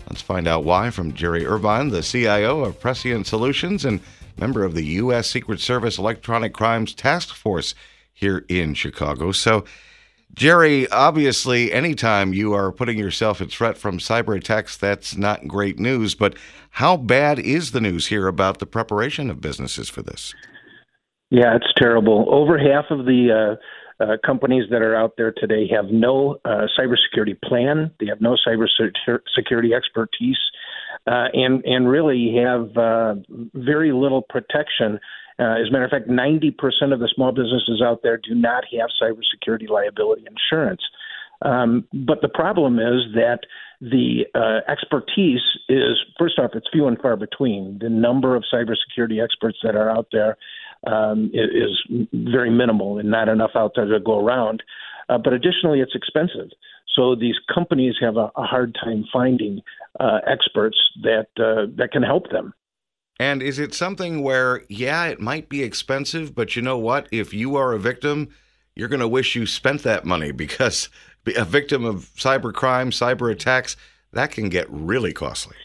Let's 0.08 0.22
find 0.22 0.46
out 0.46 0.64
why 0.64 0.90
from 0.90 1.14
Jerry 1.14 1.44
Irvine, 1.44 1.88
the 1.88 2.02
CIO 2.02 2.64
of 2.64 2.80
Prescient 2.80 3.26
Solutions 3.26 3.84
and 3.84 4.00
member 4.38 4.64
of 4.64 4.74
the 4.74 4.84
U.S. 4.84 5.28
Secret 5.28 5.60
Service 5.60 5.98
Electronic 5.98 6.52
Crimes 6.52 6.94
Task 6.94 7.34
Force 7.34 7.74
here 8.12 8.44
in 8.48 8.74
Chicago. 8.74 9.32
So, 9.32 9.64
Jerry, 10.34 10.88
obviously, 10.90 11.72
anytime 11.72 12.34
you 12.34 12.52
are 12.52 12.72
putting 12.72 12.98
yourself 12.98 13.40
at 13.40 13.50
threat 13.50 13.76
from 13.78 13.98
cyber 13.98 14.36
attacks, 14.36 14.76
that's 14.76 15.16
not 15.16 15.48
great 15.48 15.78
news. 15.78 16.14
But 16.14 16.36
how 16.70 16.96
bad 16.96 17.38
is 17.38 17.72
the 17.72 17.80
news 17.80 18.08
here 18.08 18.26
about 18.26 18.58
the 18.58 18.66
preparation 18.66 19.30
of 19.30 19.40
businesses 19.40 19.88
for 19.88 20.02
this? 20.02 20.34
Yeah, 21.30 21.56
it's 21.56 21.72
terrible. 21.76 22.26
Over 22.28 22.58
half 22.58 22.90
of 22.90 23.06
the 23.06 23.56
uh, 23.56 23.56
uh, 24.00 24.16
companies 24.24 24.64
that 24.70 24.82
are 24.82 24.94
out 24.94 25.14
there 25.16 25.32
today 25.32 25.66
have 25.74 25.86
no 25.86 26.36
uh, 26.44 26.66
cybersecurity 26.78 27.40
plan. 27.42 27.90
They 28.00 28.06
have 28.06 28.20
no 28.20 28.36
cybersecurity 28.46 29.74
expertise, 29.74 30.38
uh, 31.06 31.28
and 31.32 31.64
and 31.64 31.88
really 31.88 32.34
have 32.36 32.76
uh, 32.76 33.14
very 33.54 33.92
little 33.92 34.22
protection. 34.22 34.98
Uh, 35.38 35.60
as 35.60 35.68
a 35.68 35.72
matter 35.72 35.84
of 35.84 35.90
fact, 35.90 36.08
90% 36.08 36.94
of 36.94 37.00
the 37.00 37.10
small 37.14 37.30
businesses 37.30 37.82
out 37.84 38.00
there 38.02 38.16
do 38.16 38.34
not 38.34 38.64
have 38.72 38.88
cybersecurity 39.00 39.68
liability 39.68 40.24
insurance. 40.26 40.80
Um, 41.42 41.86
but 41.92 42.22
the 42.22 42.28
problem 42.28 42.78
is 42.78 43.12
that 43.14 43.40
the 43.80 44.24
uh, 44.34 44.70
expertise 44.70 45.42
is, 45.68 45.98
first 46.18 46.38
off, 46.38 46.52
it's 46.54 46.66
few 46.72 46.86
and 46.86 46.98
far 46.98 47.16
between. 47.16 47.78
The 47.80 47.90
number 47.90 48.34
of 48.34 48.44
cybersecurity 48.52 49.22
experts 49.22 49.58
that 49.62 49.76
are 49.76 49.90
out 49.90 50.06
there 50.12 50.38
um, 50.86 51.30
is 51.32 52.06
very 52.12 52.50
minimal 52.50 52.98
and 52.98 53.10
not 53.10 53.28
enough 53.28 53.52
out 53.54 53.72
there 53.76 53.86
to 53.86 54.00
go 54.00 54.18
around. 54.18 54.62
Uh, 55.08 55.18
but 55.18 55.32
additionally, 55.32 55.80
it's 55.80 55.94
expensive. 55.94 56.50
So 56.94 57.14
these 57.14 57.36
companies 57.54 57.94
have 58.00 58.16
a, 58.16 58.30
a 58.36 58.42
hard 58.42 58.76
time 58.82 59.04
finding 59.12 59.60
uh, 60.00 60.20
experts 60.26 60.78
that 61.02 61.28
uh, 61.38 61.70
that 61.76 61.90
can 61.92 62.02
help 62.02 62.30
them. 62.30 62.54
And 63.18 63.42
is 63.42 63.58
it 63.58 63.74
something 63.74 64.22
where, 64.22 64.62
yeah, 64.68 65.06
it 65.06 65.20
might 65.20 65.48
be 65.48 65.62
expensive, 65.62 66.34
but 66.34 66.54
you 66.54 66.60
know 66.60 66.76
what? 66.76 67.08
If 67.10 67.32
you 67.32 67.56
are 67.56 67.72
a 67.72 67.78
victim, 67.78 68.28
you're 68.74 68.88
going 68.88 69.00
to 69.00 69.08
wish 69.08 69.34
you 69.34 69.46
spent 69.46 69.82
that 69.84 70.04
money 70.04 70.32
because 70.32 70.88
a 71.36 71.44
victim 71.44 71.84
of 71.84 72.10
cyber 72.16 72.52
crime, 72.52 72.90
cyber 72.90 73.30
attacks, 73.30 73.76
that 74.12 74.30
can 74.30 74.48
get 74.48 74.66
really 74.70 75.12
costly. 75.12 75.56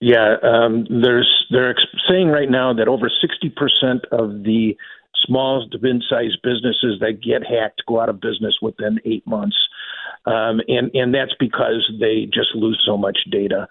Yeah, 0.00 0.36
um, 0.42 0.86
there's 0.88 1.46
they're 1.50 1.74
saying 2.08 2.28
right 2.28 2.50
now 2.50 2.72
that 2.72 2.86
over 2.86 3.10
60% 3.10 4.04
of 4.12 4.44
the 4.44 4.76
small 5.26 5.68
to 5.68 5.78
mid-sized 5.80 6.38
businesses 6.42 7.00
that 7.00 7.20
get 7.22 7.42
hacked 7.44 7.82
go 7.88 8.00
out 8.00 8.08
of 8.08 8.20
business 8.20 8.54
within 8.62 9.00
eight 9.04 9.26
months, 9.26 9.56
um, 10.26 10.60
and 10.68 10.90
and 10.94 11.12
that's 11.12 11.34
because 11.40 11.90
they 11.98 12.26
just 12.32 12.54
lose 12.54 12.80
so 12.86 12.96
much 12.96 13.18
data. 13.30 13.66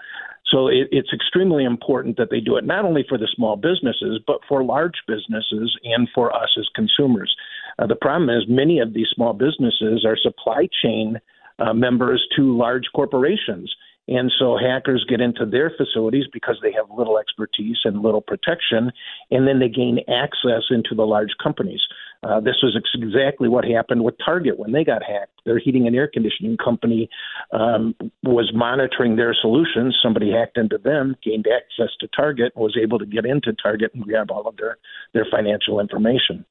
So 0.51 0.67
it, 0.67 0.87
it's 0.91 1.13
extremely 1.13 1.63
important 1.63 2.17
that 2.17 2.29
they 2.29 2.39
do 2.39 2.57
it 2.57 2.65
not 2.65 2.85
only 2.85 3.05
for 3.07 3.17
the 3.17 3.27
small 3.33 3.55
businesses, 3.55 4.19
but 4.25 4.39
for 4.47 4.63
large 4.63 4.95
businesses 5.07 5.77
and 5.83 6.09
for 6.13 6.33
us 6.35 6.49
as 6.57 6.67
consumers. 6.75 7.33
Uh, 7.79 7.87
the 7.87 7.95
problem 7.95 8.29
is 8.29 8.43
many 8.47 8.79
of 8.79 8.93
these 8.93 9.07
small 9.13 9.33
businesses 9.33 10.05
are 10.05 10.17
supply 10.17 10.67
chain 10.81 11.19
uh, 11.59 11.73
members 11.73 12.25
to 12.35 12.55
large 12.55 12.85
corporations. 12.93 13.73
And 14.07 14.31
so 14.39 14.57
hackers 14.57 15.05
get 15.09 15.19
into 15.19 15.45
their 15.45 15.71
facilities 15.75 16.25
because 16.31 16.57
they 16.61 16.71
have 16.71 16.85
little 16.95 17.17
expertise 17.17 17.77
and 17.83 18.01
little 18.01 18.21
protection, 18.21 18.91
and 19.31 19.47
then 19.47 19.59
they 19.59 19.67
gain 19.67 19.99
access 20.07 20.63
into 20.69 20.95
the 20.95 21.05
large 21.05 21.31
companies. 21.43 21.81
Uh, 22.23 22.39
this 22.39 22.55
was 22.63 22.75
ex- 22.77 22.89
exactly 22.95 23.47
what 23.49 23.65
happened 23.65 24.03
with 24.03 24.15
Target 24.23 24.57
when 24.57 24.71
they 24.71 24.83
got 24.83 25.03
hacked. 25.03 25.41
Their 25.45 25.59
heating 25.59 25.87
and 25.87 25.95
air 25.95 26.09
conditioning 26.11 26.57
company 26.57 27.09
um, 27.51 27.95
was 28.23 28.51
monitoring 28.53 29.17
their 29.17 29.35
solutions. 29.39 29.97
Somebody 30.01 30.31
hacked 30.31 30.57
into 30.57 30.77
them, 30.77 31.15
gained 31.23 31.45
access 31.47 31.93
to 31.99 32.07
Target, 32.15 32.53
was 32.55 32.77
able 32.81 32.99
to 32.99 33.05
get 33.05 33.25
into 33.25 33.53
Target 33.53 33.91
and 33.93 34.03
grab 34.03 34.31
all 34.31 34.47
of 34.47 34.57
their, 34.57 34.77
their 35.13 35.27
financial 35.29 35.79
information. 35.79 36.45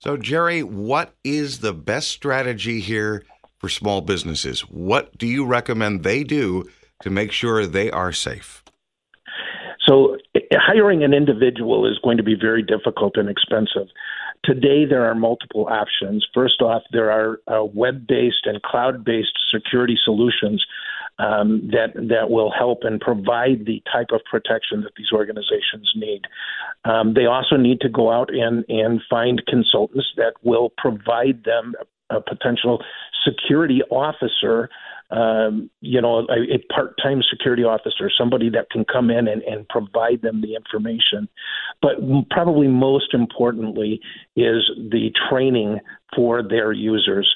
So, 0.00 0.16
Jerry, 0.16 0.62
what 0.62 1.14
is 1.22 1.60
the 1.60 1.72
best 1.72 2.08
strategy 2.08 2.80
here 2.80 3.22
for 3.58 3.68
small 3.68 4.00
businesses? 4.00 4.62
What 4.62 5.16
do 5.16 5.28
you 5.28 5.44
recommend 5.44 6.02
they 6.02 6.24
do 6.24 6.68
to 7.02 7.10
make 7.10 7.32
sure 7.32 7.66
they 7.66 7.90
are 7.90 8.12
safe? 8.12 8.62
So, 9.86 10.16
hiring 10.52 11.02
an 11.02 11.12
individual 11.12 11.90
is 11.90 11.98
going 12.02 12.16
to 12.16 12.22
be 12.22 12.36
very 12.40 12.62
difficult 12.62 13.16
and 13.16 13.28
expensive. 13.28 13.88
Today, 14.44 14.84
there 14.84 15.04
are 15.04 15.14
multiple 15.14 15.66
options. 15.68 16.26
First 16.34 16.62
off, 16.62 16.82
there 16.92 17.10
are 17.10 17.40
uh, 17.46 17.64
web 17.64 18.06
based 18.06 18.44
and 18.44 18.62
cloud 18.62 19.04
based 19.04 19.38
security 19.52 19.96
solutions 20.04 20.64
um, 21.18 21.68
that, 21.72 21.94
that 21.94 22.30
will 22.30 22.50
help 22.50 22.80
and 22.82 23.00
provide 23.00 23.66
the 23.66 23.82
type 23.92 24.08
of 24.12 24.20
protection 24.28 24.82
that 24.82 24.92
these 24.96 25.12
organizations 25.12 25.92
need. 25.94 26.22
Um, 26.84 27.14
they 27.14 27.26
also 27.26 27.56
need 27.56 27.80
to 27.80 27.88
go 27.88 28.10
out 28.10 28.30
and, 28.32 28.64
and 28.68 29.00
find 29.08 29.42
consultants 29.46 30.08
that 30.16 30.34
will 30.42 30.72
provide 30.76 31.44
them 31.44 31.74
a 32.10 32.20
potential 32.20 32.82
security 33.24 33.82
officer 33.90 34.68
um, 35.12 35.70
you 35.80 36.00
know, 36.00 36.20
a, 36.20 36.54
a 36.54 36.74
part-time 36.74 37.20
security 37.30 37.64
officer, 37.64 38.10
somebody 38.16 38.48
that 38.50 38.70
can 38.70 38.84
come 38.84 39.10
in 39.10 39.28
and, 39.28 39.42
and 39.42 39.68
provide 39.68 40.22
them 40.22 40.40
the 40.40 40.54
information. 40.54 41.28
But 41.82 41.96
probably 42.30 42.68
most 42.68 43.12
importantly 43.12 44.00
is 44.36 44.70
the 44.76 45.10
training 45.30 45.80
for 46.16 46.42
their 46.42 46.72
users. 46.72 47.28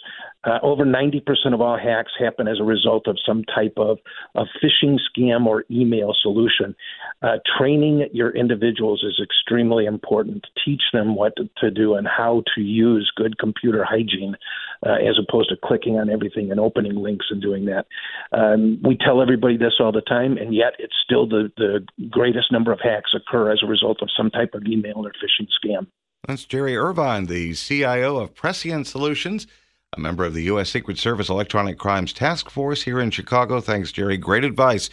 Uh, 0.44 0.58
over 0.62 0.84
90% 0.84 1.20
of 1.52 1.60
all 1.60 1.76
hacks 1.76 2.12
happen 2.18 2.46
as 2.46 2.60
a 2.60 2.64
result 2.64 3.08
of 3.08 3.18
some 3.26 3.42
type 3.52 3.74
of, 3.76 3.98
of 4.36 4.46
phishing 4.62 4.96
scam 5.10 5.44
or 5.46 5.64
email 5.70 6.14
solution. 6.22 6.74
Uh, 7.20 7.38
training 7.58 8.06
your 8.12 8.30
individuals 8.30 9.04
is 9.04 9.20
extremely 9.20 9.86
important. 9.86 10.46
Teach 10.64 10.82
them 10.92 11.16
what 11.16 11.32
to 11.56 11.70
do 11.70 11.94
and 11.96 12.06
how 12.06 12.44
to 12.54 12.60
use 12.60 13.10
good 13.16 13.38
computer 13.38 13.84
hygiene 13.84 14.36
uh, 14.84 14.94
as 14.94 15.18
opposed 15.18 15.50
to 15.50 15.56
clicking 15.62 15.98
on 15.98 16.10
everything 16.10 16.50
and 16.50 16.58
opening 16.58 16.96
links 16.96 17.26
and 17.30 17.40
doing 17.40 17.66
that. 17.66 17.86
Um, 18.32 18.80
we 18.82 18.96
tell 18.96 19.22
everybody 19.22 19.56
this 19.56 19.74
all 19.80 19.92
the 19.92 20.00
time, 20.00 20.36
and 20.36 20.54
yet 20.54 20.74
it's 20.78 20.96
still 21.04 21.28
the, 21.28 21.52
the 21.56 21.86
greatest 22.10 22.50
number 22.50 22.72
of 22.72 22.80
hacks 22.82 23.12
occur 23.14 23.52
as 23.52 23.60
a 23.62 23.66
result 23.66 23.98
of 24.02 24.08
some 24.16 24.30
type 24.30 24.54
of 24.54 24.64
email 24.66 25.06
or 25.06 25.12
phishing 25.12 25.48
scam. 25.64 25.86
That's 26.26 26.44
Jerry 26.44 26.76
Irvine, 26.76 27.26
the 27.26 27.54
CIO 27.54 28.16
of 28.16 28.34
Prescient 28.34 28.86
Solutions 28.86 29.46
a 29.92 30.00
member 30.00 30.24
of 30.24 30.34
the 30.34 30.42
U.S. 30.44 30.70
Secret 30.70 30.98
Service 30.98 31.28
Electronic 31.28 31.78
Crimes 31.78 32.12
Task 32.12 32.50
Force 32.50 32.82
here 32.82 33.00
in 33.00 33.10
Chicago. 33.10 33.60
Thanks, 33.60 33.92
Jerry. 33.92 34.16
Great 34.16 34.44
advice. 34.44 34.90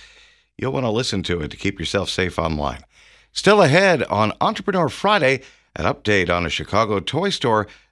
You'll 0.57 0.71
want 0.71 0.85
to 0.85 0.91
listen 0.91 1.23
to 1.23 1.41
it 1.41 1.51
to 1.51 1.57
keep 1.57 1.79
yourself 1.79 2.09
safe 2.09 2.39
online. 2.39 2.83
Still 3.31 3.61
ahead 3.61 4.03
on 4.03 4.33
Entrepreneur 4.39 4.89
Friday, 4.89 5.41
an 5.75 5.85
update 5.85 6.29
on 6.29 6.45
a 6.45 6.49
Chicago 6.49 6.99
toy 6.99 7.29
store 7.29 7.67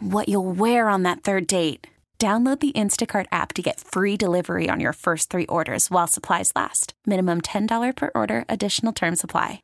what 0.00 0.28
you'll 0.28 0.52
wear 0.52 0.88
on 0.88 1.04
that 1.04 1.22
third 1.22 1.46
date. 1.46 1.86
Download 2.18 2.58
the 2.58 2.72
Instacart 2.72 3.26
app 3.30 3.52
to 3.52 3.62
get 3.62 3.78
free 3.78 4.16
delivery 4.16 4.68
on 4.68 4.80
your 4.80 4.92
first 4.92 5.30
three 5.30 5.46
orders 5.46 5.88
while 5.88 6.08
supplies 6.08 6.50
last. 6.56 6.92
Minimum 7.06 7.42
$10 7.42 7.94
per 7.94 8.10
order, 8.12 8.44
additional 8.48 8.92
term 8.92 9.14
supply. 9.14 9.62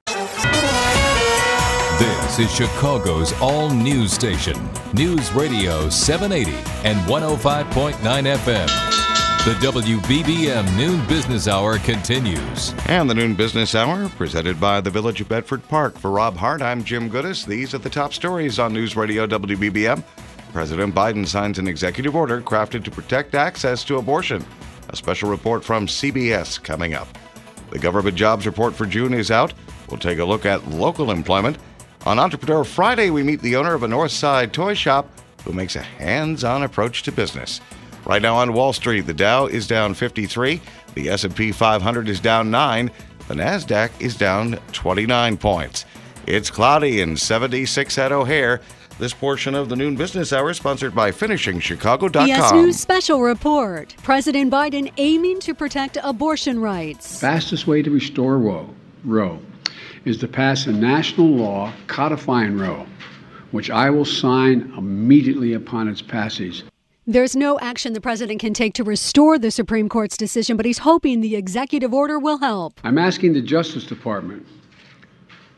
This 1.98 2.38
is 2.38 2.54
Chicago's 2.54 3.32
all 3.40 3.70
news 3.70 4.12
station, 4.12 4.56
News 4.92 5.32
Radio 5.32 5.88
780 5.88 6.52
and 6.88 7.00
105.9 7.08 7.92
FM. 8.36 9.23
The 9.44 9.52
WBBM 9.56 10.74
Noon 10.74 11.06
Business 11.06 11.48
Hour 11.48 11.76
continues. 11.76 12.72
And 12.86 13.10
the 13.10 13.14
Noon 13.14 13.34
Business 13.34 13.74
Hour, 13.74 14.08
presented 14.08 14.58
by 14.58 14.80
the 14.80 14.88
Village 14.88 15.20
of 15.20 15.28
Bedford 15.28 15.62
Park. 15.68 15.98
For 15.98 16.10
Rob 16.10 16.34
Hart, 16.34 16.62
I'm 16.62 16.82
Jim 16.82 17.10
Gudas. 17.10 17.44
These 17.44 17.74
are 17.74 17.78
the 17.78 17.90
top 17.90 18.14
stories 18.14 18.58
on 18.58 18.72
News 18.72 18.96
Radio 18.96 19.26
WBBM. 19.26 20.02
President 20.54 20.94
Biden 20.94 21.26
signs 21.26 21.58
an 21.58 21.68
executive 21.68 22.16
order 22.16 22.40
crafted 22.40 22.84
to 22.84 22.90
protect 22.90 23.34
access 23.34 23.84
to 23.84 23.98
abortion. 23.98 24.42
A 24.88 24.96
special 24.96 25.28
report 25.28 25.62
from 25.62 25.88
CBS 25.88 26.58
coming 26.62 26.94
up. 26.94 27.08
The 27.68 27.78
government 27.78 28.16
jobs 28.16 28.46
report 28.46 28.74
for 28.74 28.86
June 28.86 29.12
is 29.12 29.30
out. 29.30 29.52
We'll 29.90 30.00
take 30.00 30.20
a 30.20 30.24
look 30.24 30.46
at 30.46 30.70
local 30.70 31.10
employment. 31.10 31.58
On 32.06 32.18
Entrepreneur 32.18 32.64
Friday, 32.64 33.10
we 33.10 33.22
meet 33.22 33.42
the 33.42 33.56
owner 33.56 33.74
of 33.74 33.82
a 33.82 33.88
North 33.88 34.12
Side 34.12 34.54
toy 34.54 34.72
shop 34.72 35.06
who 35.44 35.52
makes 35.52 35.76
a 35.76 35.82
hands 35.82 36.44
on 36.44 36.62
approach 36.62 37.02
to 37.02 37.12
business. 37.12 37.60
Right 38.06 38.20
now 38.20 38.36
on 38.36 38.52
Wall 38.52 38.72
Street, 38.74 39.02
the 39.02 39.14
Dow 39.14 39.46
is 39.46 39.66
down 39.66 39.94
53, 39.94 40.60
the 40.94 41.08
S&P 41.08 41.52
500 41.52 42.08
is 42.08 42.20
down 42.20 42.50
9, 42.50 42.90
the 43.28 43.34
Nasdaq 43.34 43.90
is 43.98 44.14
down 44.14 44.58
29 44.72 45.38
points. 45.38 45.86
It's 46.26 46.50
cloudy 46.50 47.00
and 47.00 47.18
76 47.18 47.96
at 47.96 48.12
O'Hare. 48.12 48.60
This 48.98 49.14
portion 49.14 49.54
of 49.54 49.70
the 49.70 49.76
noon 49.76 49.96
business 49.96 50.32
hour 50.32 50.50
is 50.50 50.58
sponsored 50.58 50.94
by 50.94 51.10
FinishingChicago.com. 51.10 52.28
Yes 52.28 52.52
News 52.52 52.78
special 52.78 53.22
report. 53.22 53.96
President 54.02 54.52
Biden 54.52 54.92
aiming 54.98 55.40
to 55.40 55.54
protect 55.54 55.96
abortion 56.02 56.60
rights. 56.60 57.20
Fastest 57.20 57.66
way 57.66 57.82
to 57.82 57.90
restore 57.90 58.38
Roe, 58.38 58.68
Roe 59.04 59.38
is 60.04 60.18
to 60.18 60.28
pass 60.28 60.66
a 60.66 60.72
national 60.72 61.28
law 61.28 61.72
codifying 61.86 62.58
Roe, 62.58 62.86
which 63.50 63.70
I 63.70 63.88
will 63.88 64.04
sign 64.04 64.72
immediately 64.76 65.54
upon 65.54 65.88
its 65.88 66.02
passage. 66.02 66.64
There's 67.06 67.36
no 67.36 67.60
action 67.60 67.92
the 67.92 68.00
president 68.00 68.40
can 68.40 68.54
take 68.54 68.72
to 68.74 68.84
restore 68.84 69.38
the 69.38 69.50
Supreme 69.50 69.90
Court's 69.90 70.16
decision, 70.16 70.56
but 70.56 70.64
he's 70.64 70.78
hoping 70.78 71.20
the 71.20 71.36
executive 71.36 71.92
order 71.92 72.18
will 72.18 72.38
help. 72.38 72.80
I'm 72.82 72.96
asking 72.96 73.34
the 73.34 73.42
Justice 73.42 73.84
Department 73.84 74.46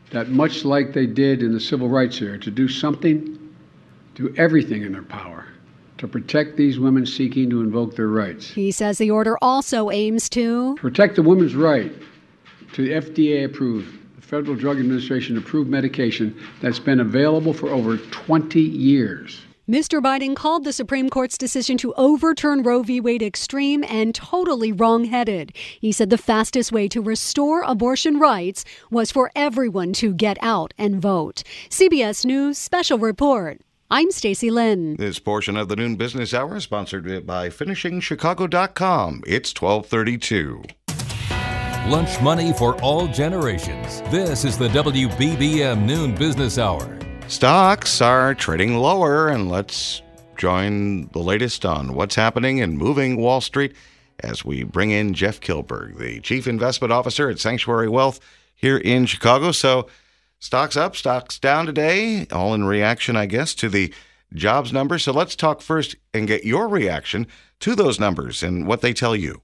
that, 0.09 0.27
much 0.27 0.65
like 0.65 0.91
they 0.91 1.05
did 1.05 1.41
in 1.41 1.53
the 1.53 1.59
civil 1.61 1.87
rights 1.87 2.21
era, 2.21 2.37
to 2.37 2.51
do 2.51 2.67
something, 2.67 3.39
do 4.15 4.35
everything 4.35 4.81
in 4.81 4.91
their 4.91 5.03
power 5.03 5.47
to 5.99 6.07
protect 6.07 6.57
these 6.57 6.79
women 6.79 7.05
seeking 7.05 7.49
to 7.49 7.61
invoke 7.61 7.95
their 7.95 8.09
rights. 8.09 8.49
He 8.49 8.69
says 8.69 8.97
the 8.97 9.11
order 9.11 9.37
also 9.41 9.89
aims 9.89 10.29
to 10.31 10.75
protect 10.75 11.15
the 11.15 11.23
woman's 11.23 11.55
right 11.55 11.93
to 12.73 12.81
the 12.83 12.91
FDA 12.91 13.45
approved, 13.45 13.97
the 14.17 14.21
Federal 14.21 14.57
Drug 14.57 14.79
Administration 14.79 15.37
approved 15.37 15.69
medication 15.69 16.37
that's 16.61 16.77
been 16.77 16.99
available 16.99 17.53
for 17.53 17.69
over 17.69 17.95
20 17.95 18.59
years. 18.59 19.46
Mr. 19.69 20.01
Biden 20.01 20.33
called 20.33 20.63
the 20.63 20.71
Supreme 20.71 21.09
Court's 21.09 21.37
decision 21.37 21.77
to 21.77 21.93
overturn 21.95 22.63
Roe 22.63 22.83
v. 22.83 23.01
Wade 23.01 23.21
extreme 23.21 23.83
and 23.83 24.15
totally 24.15 24.71
wrong-headed. 24.71 25.51
He 25.81 25.91
said 25.91 26.09
the 26.09 26.17
fastest 26.17 26.71
way 26.71 26.87
to 26.87 27.01
restore 27.01 27.63
abortion 27.63 28.17
rights 28.17 28.63
was 28.89 29.11
for 29.11 29.29
everyone 29.35 29.91
to 29.93 30.13
get 30.13 30.37
out 30.41 30.73
and 30.77 31.01
vote. 31.01 31.43
CBS 31.69 32.23
News 32.23 32.57
special 32.57 32.97
report. 32.97 33.59
I'm 33.91 34.09
Stacy 34.11 34.49
Lynn. 34.51 34.95
This 34.95 35.19
portion 35.19 35.57
of 35.57 35.67
the 35.67 35.75
noon 35.75 35.97
business 35.97 36.33
hour 36.33 36.55
is 36.55 36.63
sponsored 36.63 37.25
by 37.27 37.49
finishingchicago.com. 37.49 39.23
It's 39.27 39.53
1232. 39.53 40.63
lunch 41.89 42.21
money 42.21 42.53
for 42.53 42.79
all 42.81 43.07
generations. 43.07 44.01
This 44.11 44.45
is 44.45 44.57
the 44.57 44.69
WBBM 44.69 45.85
Noon 45.85 46.15
Business 46.15 46.57
Hour. 46.57 46.96
Stocks 47.27 48.01
are 48.01 48.33
trading 48.33 48.77
lower, 48.77 49.27
and 49.27 49.49
let's 49.49 50.01
join 50.37 51.07
the 51.09 51.19
latest 51.19 51.65
on 51.65 51.93
what's 51.93 52.15
happening 52.15 52.59
in 52.59 52.77
moving 52.77 53.17
Wall 53.17 53.41
Street 53.41 53.75
as 54.21 54.45
we 54.45 54.63
bring 54.63 54.91
in 54.91 55.13
Jeff 55.13 55.41
Kilburg, 55.41 55.97
the 55.97 56.21
Chief 56.21 56.47
Investment 56.47 56.93
Officer 56.93 57.29
at 57.29 57.37
Sanctuary 57.37 57.89
Wealth 57.89 58.21
here 58.55 58.77
in 58.77 59.05
Chicago. 59.05 59.51
So, 59.51 59.87
stocks 60.39 60.77
up, 60.77 60.95
stocks 60.95 61.37
down 61.37 61.65
today, 61.65 62.27
all 62.31 62.53
in 62.53 62.63
reaction, 62.63 63.17
I 63.17 63.25
guess, 63.25 63.53
to 63.55 63.67
the 63.67 63.93
jobs 64.33 64.71
numbers. 64.71 65.03
So, 65.03 65.11
let's 65.11 65.35
talk 65.35 65.61
first 65.61 65.97
and 66.13 66.27
get 66.27 66.45
your 66.45 66.69
reaction 66.69 67.27
to 67.59 67.75
those 67.75 67.99
numbers 67.99 68.41
and 68.41 68.65
what 68.65 68.81
they 68.81 68.93
tell 68.93 69.15
you. 69.15 69.41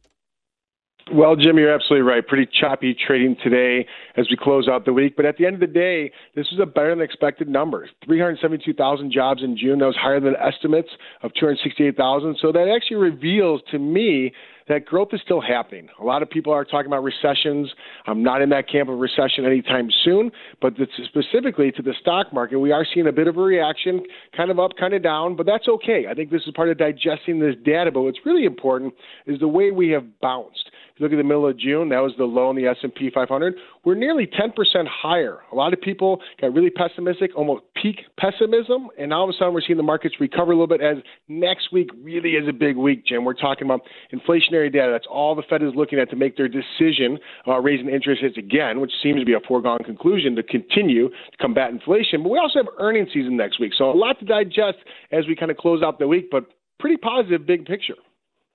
Well, 1.12 1.36
Jim, 1.36 1.57
you're 1.57 1.74
absolutely 1.74 2.07
right. 2.10 2.25
Pretty 2.25 2.50
choppy 2.60 2.95
trading 2.95 3.36
today 3.43 3.86
as 4.15 4.25
we 4.29 4.38
close 4.38 4.69
out 4.69 4.86
the 4.86 4.93
week. 4.93 5.17
But 5.17 5.25
at 5.25 5.38
the 5.38 5.45
end 5.45 5.55
of 5.55 5.60
the 5.60 5.67
day, 5.67 6.12
this 6.33 6.48
was 6.50 6.62
a 6.62 6.65
better 6.65 6.91
than 6.91 7.01
expected 7.01 7.50
number. 7.50 7.89
372,000 8.05 9.12
jobs 9.12 9.43
in 9.43 9.57
June. 9.57 9.79
That 9.79 9.88
was 9.88 9.98
higher 9.98 10.22
than 10.22 10.36
estimates 10.38 10.89
of 11.22 11.33
268,000. 11.33 12.38
So 12.41 12.53
that 12.53 12.72
actually 12.74 12.98
reveals 12.98 13.62
to 13.72 13.79
me 13.79 14.31
that 14.69 14.86
growth 14.86 15.10
is 15.12 15.19
still 15.25 15.41
happening. 15.41 15.89
A 16.00 16.05
lot 16.05 16.22
of 16.22 16.29
people 16.29 16.53
are 16.53 16.63
talking 16.63 16.88
about 16.88 17.03
recessions. 17.03 17.69
I'm 18.07 18.24
not 18.24 18.41
in 18.41 18.48
that 18.50 18.69
camp 18.69 18.88
of 18.88 18.98
recession 18.98 19.45
anytime 19.45 19.89
soon, 20.05 20.31
but 20.62 20.74
specifically 21.05 21.69
to 21.74 21.81
the 21.81 21.93
stock 22.00 22.31
market, 22.31 22.60
we 22.60 22.72
are 22.72 22.86
seeing 22.93 23.07
a 23.07 23.12
bit 23.12 23.27
of 23.27 23.36
a 23.36 23.41
reaction, 23.41 24.03
kind 24.36 24.50
of 24.50 24.60
up, 24.60 24.72
kind 24.79 24.93
of 24.93 25.03
down, 25.03 25.36
but 25.36 25.45
that's 25.45 25.67
okay. 25.67 26.05
I 26.10 26.13
think 26.13 26.31
this 26.31 26.43
is 26.48 26.53
part 26.55 26.69
of 26.69 26.77
digesting 26.77 27.39
this 27.39 27.55
data. 27.65 27.91
But 27.91 28.03
what's 28.03 28.19
really 28.25 28.45
important 28.45 28.93
is 29.27 29.38
the 29.41 29.50
way 29.50 29.72
we 29.72 29.89
have 29.89 30.05
bounced. 30.22 30.69
If 30.93 31.00
you 31.00 31.05
look 31.07 31.13
at 31.13 31.17
the 31.17 31.23
middle 31.23 31.47
of 31.47 31.57
June, 31.57 31.89
that 31.89 32.03
was 32.03 32.13
the 32.19 32.25
low 32.25 32.51
in 32.51 32.55
the 32.55 32.67
S&P 32.67 33.09
500. 33.09 33.55
We're 33.83 33.95
nearly 33.95 34.27
10% 34.27 34.53
higher. 34.88 35.39
A 35.51 35.55
lot 35.55 35.73
of 35.73 35.81
people 35.81 36.21
got 36.39 36.53
really 36.53 36.69
pessimistic, 36.69 37.31
almost 37.35 37.63
peak 37.81 38.01
pessimism, 38.19 38.89
and 39.00 39.12
all 39.12 39.23
of 39.23 39.29
a 39.31 39.33
sudden 39.33 39.55
we're 39.55 39.62
seeing 39.65 39.77
the 39.77 39.81
markets 39.81 40.15
recover 40.19 40.51
a 40.51 40.55
little 40.55 40.67
bit 40.67 40.81
as 40.81 40.97
next 41.27 41.73
week 41.73 41.89
really 42.00 42.33
is 42.33 42.47
a 42.47 42.53
big 42.53 42.77
week, 42.77 43.07
Jim. 43.07 43.25
We're 43.25 43.33
talking 43.33 43.65
about 43.65 43.81
inflationary 44.13 44.71
data. 44.71 44.91
That's 44.91 45.07
all 45.09 45.33
the 45.33 45.41
Fed 45.50 45.63
is 45.63 45.71
looking 45.75 45.97
at 45.97 46.12
to 46.12 46.15
make 46.15 46.38
their 46.38 46.47
decision 46.47 47.17
about 47.43 47.63
raising 47.63 47.89
interest 47.89 48.21
rates 48.21 48.38
again, 48.38 48.79
which 48.79 48.91
seems 49.01 49.19
to 49.19 49.25
be 49.25 49.33
a 49.33 49.39
foregone 49.47 49.79
conclusion 49.79 50.35
to 50.35 50.43
continue 50.43 51.09
to 51.09 51.38
combat 51.41 51.71
inflation. 51.71 52.21
But 52.21 52.29
we 52.29 52.38
also 52.38 52.59
have 52.59 52.67
earnings 52.77 53.09
season 53.12 53.35
next 53.35 53.59
week, 53.59 53.73
so 53.75 53.89
a 53.89 53.97
lot 53.97 54.19
to 54.19 54.25
digest 54.25 54.77
as 55.12 55.25
we 55.27 55.35
kind 55.35 55.50
of 55.50 55.57
close 55.57 55.81
out 55.81 55.97
the 55.97 56.07
week, 56.07 56.29
but 56.29 56.45
pretty 56.79 56.97
positive 56.97 57.47
big 57.47 57.65
picture. 57.65 57.95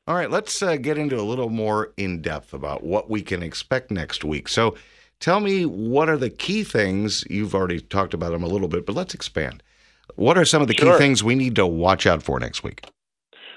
All 0.08 0.14
right, 0.14 0.30
let's 0.30 0.62
uh, 0.62 0.76
get 0.76 0.96
into 0.96 1.20
a 1.20 1.22
little 1.22 1.50
more 1.50 1.92
in 1.98 2.22
depth 2.22 2.54
about 2.54 2.82
what 2.82 3.10
we 3.10 3.20
can 3.20 3.42
expect 3.42 3.90
next 3.90 4.24
week. 4.24 4.48
So, 4.48 4.74
tell 5.20 5.38
me 5.38 5.66
what 5.66 6.08
are 6.08 6.16
the 6.16 6.30
key 6.30 6.64
things? 6.64 7.26
You've 7.28 7.54
already 7.54 7.78
talked 7.78 8.14
about 8.14 8.30
them 8.30 8.42
a 8.42 8.46
little 8.46 8.68
bit, 8.68 8.86
but 8.86 8.96
let's 8.96 9.12
expand. 9.12 9.62
What 10.14 10.38
are 10.38 10.46
some 10.46 10.62
of 10.62 10.68
the 10.68 10.72
sure. 10.72 10.94
key 10.94 10.98
things 10.98 11.22
we 11.22 11.34
need 11.34 11.56
to 11.56 11.66
watch 11.66 12.06
out 12.06 12.22
for 12.22 12.40
next 12.40 12.62
week? 12.62 12.86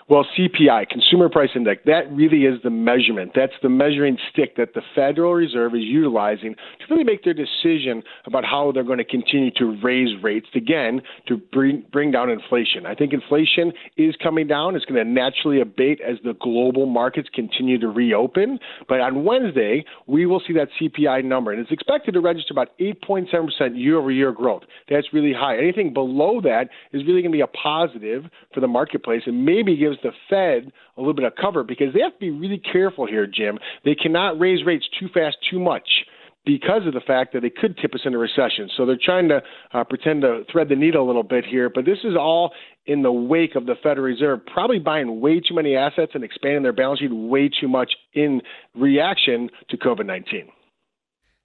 Well, 0.09 0.25
CPI, 0.37 0.89
Consumer 0.89 1.29
Price 1.29 1.51
Index, 1.55 1.81
that 1.85 2.11
really 2.11 2.45
is 2.45 2.61
the 2.63 2.69
measurement. 2.69 3.31
That's 3.35 3.53
the 3.61 3.69
measuring 3.69 4.17
stick 4.31 4.57
that 4.57 4.73
the 4.73 4.81
Federal 4.95 5.33
Reserve 5.33 5.75
is 5.75 5.83
utilizing 5.83 6.55
to 6.55 6.85
really 6.89 7.03
make 7.03 7.23
their 7.23 7.33
decision 7.33 8.03
about 8.25 8.43
how 8.43 8.71
they're 8.71 8.83
going 8.83 8.97
to 8.97 9.05
continue 9.05 9.51
to 9.51 9.77
raise 9.81 10.21
rates 10.21 10.47
again 10.55 11.01
to 11.27 11.37
bring, 11.37 11.85
bring 11.91 12.11
down 12.11 12.29
inflation. 12.29 12.85
I 12.85 12.95
think 12.95 13.13
inflation 13.13 13.71
is 13.97 14.15
coming 14.21 14.47
down. 14.47 14.75
It's 14.75 14.85
going 14.85 15.03
to 15.03 15.09
naturally 15.09 15.61
abate 15.61 16.01
as 16.01 16.17
the 16.23 16.33
global 16.33 16.85
markets 16.85 17.29
continue 17.33 17.79
to 17.79 17.87
reopen. 17.87 18.59
But 18.87 18.99
on 19.01 19.23
Wednesday, 19.23 19.85
we 20.07 20.25
will 20.25 20.41
see 20.45 20.53
that 20.53 20.69
CPI 20.79 21.23
number, 21.23 21.51
and 21.51 21.61
it's 21.61 21.71
expected 21.71 22.13
to 22.13 22.19
register 22.21 22.53
about 22.53 22.77
8.7% 22.79 23.49
year 23.75 23.97
over 23.97 24.11
year 24.11 24.31
growth. 24.31 24.63
That's 24.89 25.13
really 25.13 25.33
high. 25.33 25.57
Anything 25.57 25.93
below 25.93 26.41
that 26.41 26.69
is 26.91 27.03
really 27.05 27.21
going 27.21 27.31
to 27.31 27.37
be 27.37 27.41
a 27.41 27.47
positive 27.47 28.25
for 28.53 28.59
the 28.59 28.67
marketplace 28.67 29.23
and 29.25 29.45
maybe 29.45 29.73
gives 29.91 30.01
the 30.03 30.11
Fed 30.29 30.71
a 30.97 31.01
little 31.01 31.13
bit 31.13 31.25
of 31.25 31.33
cover 31.39 31.63
because 31.63 31.93
they 31.93 32.01
have 32.01 32.13
to 32.13 32.19
be 32.19 32.31
really 32.31 32.59
careful 32.59 33.05
here, 33.05 33.27
Jim. 33.27 33.59
They 33.85 33.95
cannot 33.95 34.39
raise 34.39 34.65
rates 34.65 34.85
too 34.99 35.07
fast, 35.13 35.37
too 35.49 35.59
much 35.59 35.87
because 36.45 36.87
of 36.87 36.93
the 36.93 37.01
fact 37.01 37.33
that 37.33 37.41
they 37.41 37.49
could 37.49 37.77
tip 37.77 37.93
us 37.93 38.01
into 38.03 38.17
recession. 38.17 38.69
So 38.75 38.85
they're 38.85 38.97
trying 39.01 39.29
to 39.29 39.41
uh, 39.73 39.83
pretend 39.83 40.23
to 40.23 40.43
thread 40.51 40.69
the 40.69 40.75
needle 40.75 41.05
a 41.05 41.07
little 41.07 41.23
bit 41.23 41.45
here. 41.45 41.69
But 41.69 41.85
this 41.85 41.99
is 42.03 42.15
all 42.15 42.51
in 42.87 43.03
the 43.03 43.11
wake 43.11 43.55
of 43.55 43.67
the 43.67 43.75
Federal 43.81 44.05
Reserve 44.05 44.39
probably 44.51 44.79
buying 44.79 45.21
way 45.21 45.39
too 45.39 45.53
many 45.53 45.75
assets 45.75 46.13
and 46.15 46.23
expanding 46.23 46.63
their 46.63 46.73
balance 46.73 46.99
sheet 46.99 47.13
way 47.13 47.49
too 47.49 47.67
much 47.67 47.93
in 48.13 48.41
reaction 48.75 49.49
to 49.69 49.77
COVID 49.77 50.05
19. 50.05 50.49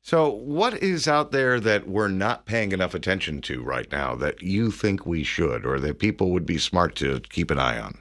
So, 0.00 0.30
what 0.30 0.74
is 0.74 1.08
out 1.08 1.32
there 1.32 1.58
that 1.58 1.88
we're 1.88 2.06
not 2.06 2.46
paying 2.46 2.70
enough 2.70 2.94
attention 2.94 3.40
to 3.42 3.60
right 3.60 3.90
now 3.90 4.14
that 4.14 4.40
you 4.40 4.70
think 4.70 5.04
we 5.04 5.24
should, 5.24 5.66
or 5.66 5.80
that 5.80 5.98
people 5.98 6.30
would 6.30 6.46
be 6.46 6.58
smart 6.58 6.94
to 6.96 7.18
keep 7.28 7.50
an 7.50 7.58
eye 7.58 7.80
on? 7.80 7.98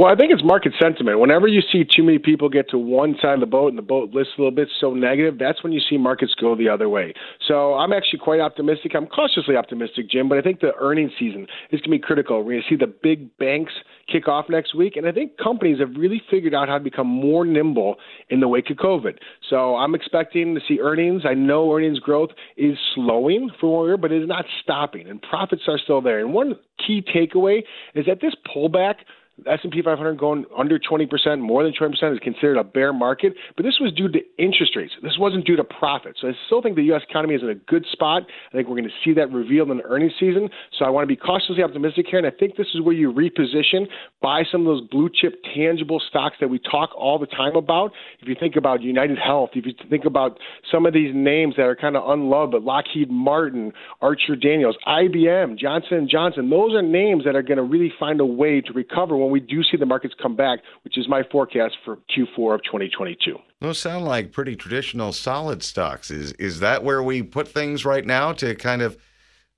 Well, 0.00 0.10
I 0.10 0.16
think 0.16 0.32
it's 0.32 0.42
market 0.42 0.72
sentiment. 0.80 1.20
Whenever 1.20 1.46
you 1.46 1.60
see 1.60 1.84
too 1.84 2.02
many 2.02 2.18
people 2.18 2.48
get 2.48 2.70
to 2.70 2.78
one 2.78 3.16
side 3.20 3.34
of 3.34 3.40
the 3.40 3.44
boat 3.44 3.68
and 3.68 3.76
the 3.76 3.82
boat 3.82 4.14
lifts 4.14 4.32
a 4.38 4.40
little 4.40 4.50
bit 4.50 4.70
so 4.80 4.94
negative, 4.94 5.38
that's 5.38 5.62
when 5.62 5.74
you 5.74 5.80
see 5.90 5.98
markets 5.98 6.34
go 6.40 6.56
the 6.56 6.70
other 6.70 6.88
way. 6.88 7.12
So 7.46 7.74
I'm 7.74 7.92
actually 7.92 8.20
quite 8.20 8.40
optimistic. 8.40 8.92
I'm 8.94 9.06
cautiously 9.06 9.56
optimistic, 9.56 10.08
Jim, 10.08 10.26
but 10.26 10.38
I 10.38 10.40
think 10.40 10.60
the 10.60 10.72
earnings 10.80 11.12
season 11.18 11.46
is 11.70 11.82
going 11.82 11.82
to 11.82 11.90
be 11.90 11.98
critical. 11.98 12.38
We're 12.38 12.52
going 12.52 12.62
to 12.62 12.68
see 12.70 12.76
the 12.76 12.86
big 12.86 13.36
banks 13.36 13.74
kick 14.10 14.26
off 14.26 14.46
next 14.48 14.74
week, 14.74 14.96
and 14.96 15.06
I 15.06 15.12
think 15.12 15.36
companies 15.36 15.80
have 15.80 15.90
really 15.94 16.22
figured 16.30 16.54
out 16.54 16.68
how 16.68 16.78
to 16.78 16.84
become 16.84 17.06
more 17.06 17.44
nimble 17.44 17.96
in 18.30 18.40
the 18.40 18.48
wake 18.48 18.70
of 18.70 18.78
COVID. 18.78 19.18
So 19.50 19.76
I'm 19.76 19.94
expecting 19.94 20.54
to 20.54 20.62
see 20.66 20.80
earnings. 20.80 21.24
I 21.28 21.34
know 21.34 21.70
earnings 21.74 21.98
growth 21.98 22.30
is 22.56 22.78
slowing 22.94 23.50
for 23.60 23.68
Warrior, 23.68 23.98
but 23.98 24.12
it 24.12 24.22
is 24.22 24.28
not 24.28 24.46
stopping, 24.62 25.10
and 25.10 25.20
profits 25.20 25.64
are 25.68 25.76
still 25.76 26.00
there. 26.00 26.20
And 26.20 26.32
one 26.32 26.54
key 26.86 27.02
takeaway 27.02 27.64
is 27.94 28.06
that 28.06 28.22
this 28.22 28.32
pullback– 28.48 28.94
S&P 29.46 29.82
500 29.82 30.18
going 30.18 30.44
under 30.56 30.78
20%, 30.78 31.40
more 31.40 31.62
than 31.62 31.72
20% 31.72 32.12
is 32.12 32.18
considered 32.20 32.56
a 32.56 32.64
bear 32.64 32.92
market, 32.92 33.34
but 33.56 33.64
this 33.64 33.78
was 33.80 33.92
due 33.92 34.08
to 34.08 34.18
interest 34.38 34.76
rates. 34.76 34.92
This 35.02 35.18
wasn't 35.18 35.46
due 35.46 35.56
to 35.56 35.64
profit. 35.64 36.16
So 36.20 36.28
I 36.28 36.32
still 36.46 36.62
think 36.62 36.76
the 36.76 36.84
U.S. 36.84 37.02
economy 37.08 37.34
is 37.34 37.42
in 37.42 37.50
a 37.50 37.54
good 37.54 37.84
spot. 37.90 38.24
I 38.52 38.56
think 38.56 38.68
we're 38.68 38.76
going 38.76 38.84
to 38.84 38.94
see 39.04 39.14
that 39.14 39.32
revealed 39.32 39.70
in 39.70 39.78
the 39.78 39.84
earnings 39.84 40.12
season. 40.18 40.48
So 40.78 40.84
I 40.84 40.90
want 40.90 41.04
to 41.04 41.08
be 41.08 41.16
cautiously 41.16 41.62
optimistic 41.62 42.06
here, 42.08 42.18
and 42.18 42.26
I 42.26 42.36
think 42.36 42.56
this 42.56 42.68
is 42.74 42.80
where 42.80 42.94
you 42.94 43.12
reposition, 43.12 43.86
buy 44.20 44.42
some 44.50 44.62
of 44.62 44.66
those 44.66 44.88
blue 44.88 45.08
chip 45.12 45.34
tangible 45.54 46.00
stocks 46.08 46.36
that 46.40 46.48
we 46.48 46.58
talk 46.58 46.90
all 46.96 47.18
the 47.18 47.26
time 47.26 47.56
about. 47.56 47.92
If 48.20 48.28
you 48.28 48.36
think 48.38 48.56
about 48.56 48.82
United 48.82 49.18
Health, 49.18 49.50
if 49.54 49.66
you 49.66 49.72
think 49.88 50.04
about 50.04 50.38
some 50.70 50.86
of 50.86 50.92
these 50.92 51.12
names 51.14 51.54
that 51.56 51.64
are 51.64 51.76
kind 51.76 51.96
of 51.96 52.08
unloved, 52.08 52.52
but 52.52 52.62
Lockheed 52.62 53.10
Martin, 53.10 53.72
Archer 54.00 54.36
Daniels, 54.36 54.76
IBM, 54.86 55.58
Johnson 55.58 56.08
& 56.08 56.10
Johnson, 56.10 56.50
those 56.50 56.74
are 56.74 56.82
names 56.82 57.24
that 57.24 57.34
are 57.36 57.42
going 57.42 57.56
to 57.58 57.62
really 57.62 57.92
find 57.98 58.20
a 58.20 58.26
way 58.26 58.60
to 58.60 58.72
recover 58.72 59.16
when 59.16 59.29
we 59.30 59.40
do 59.40 59.62
see 59.62 59.76
the 59.76 59.86
markets 59.86 60.14
come 60.20 60.36
back, 60.36 60.60
which 60.84 60.98
is 60.98 61.08
my 61.08 61.22
forecast 61.30 61.76
for 61.84 61.96
Q4 62.16 62.56
of 62.56 62.62
2022. 62.64 63.36
Those 63.60 63.78
sound 63.78 64.04
like 64.04 64.32
pretty 64.32 64.56
traditional 64.56 65.12
solid 65.12 65.62
stocks. 65.62 66.10
Is 66.10 66.32
is 66.32 66.60
that 66.60 66.82
where 66.82 67.02
we 67.02 67.22
put 67.22 67.48
things 67.48 67.84
right 67.84 68.04
now 68.04 68.32
to 68.34 68.54
kind 68.54 68.82
of 68.82 68.96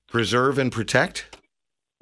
preserve 0.07 0.57
and 0.57 0.71
protect? 0.71 1.37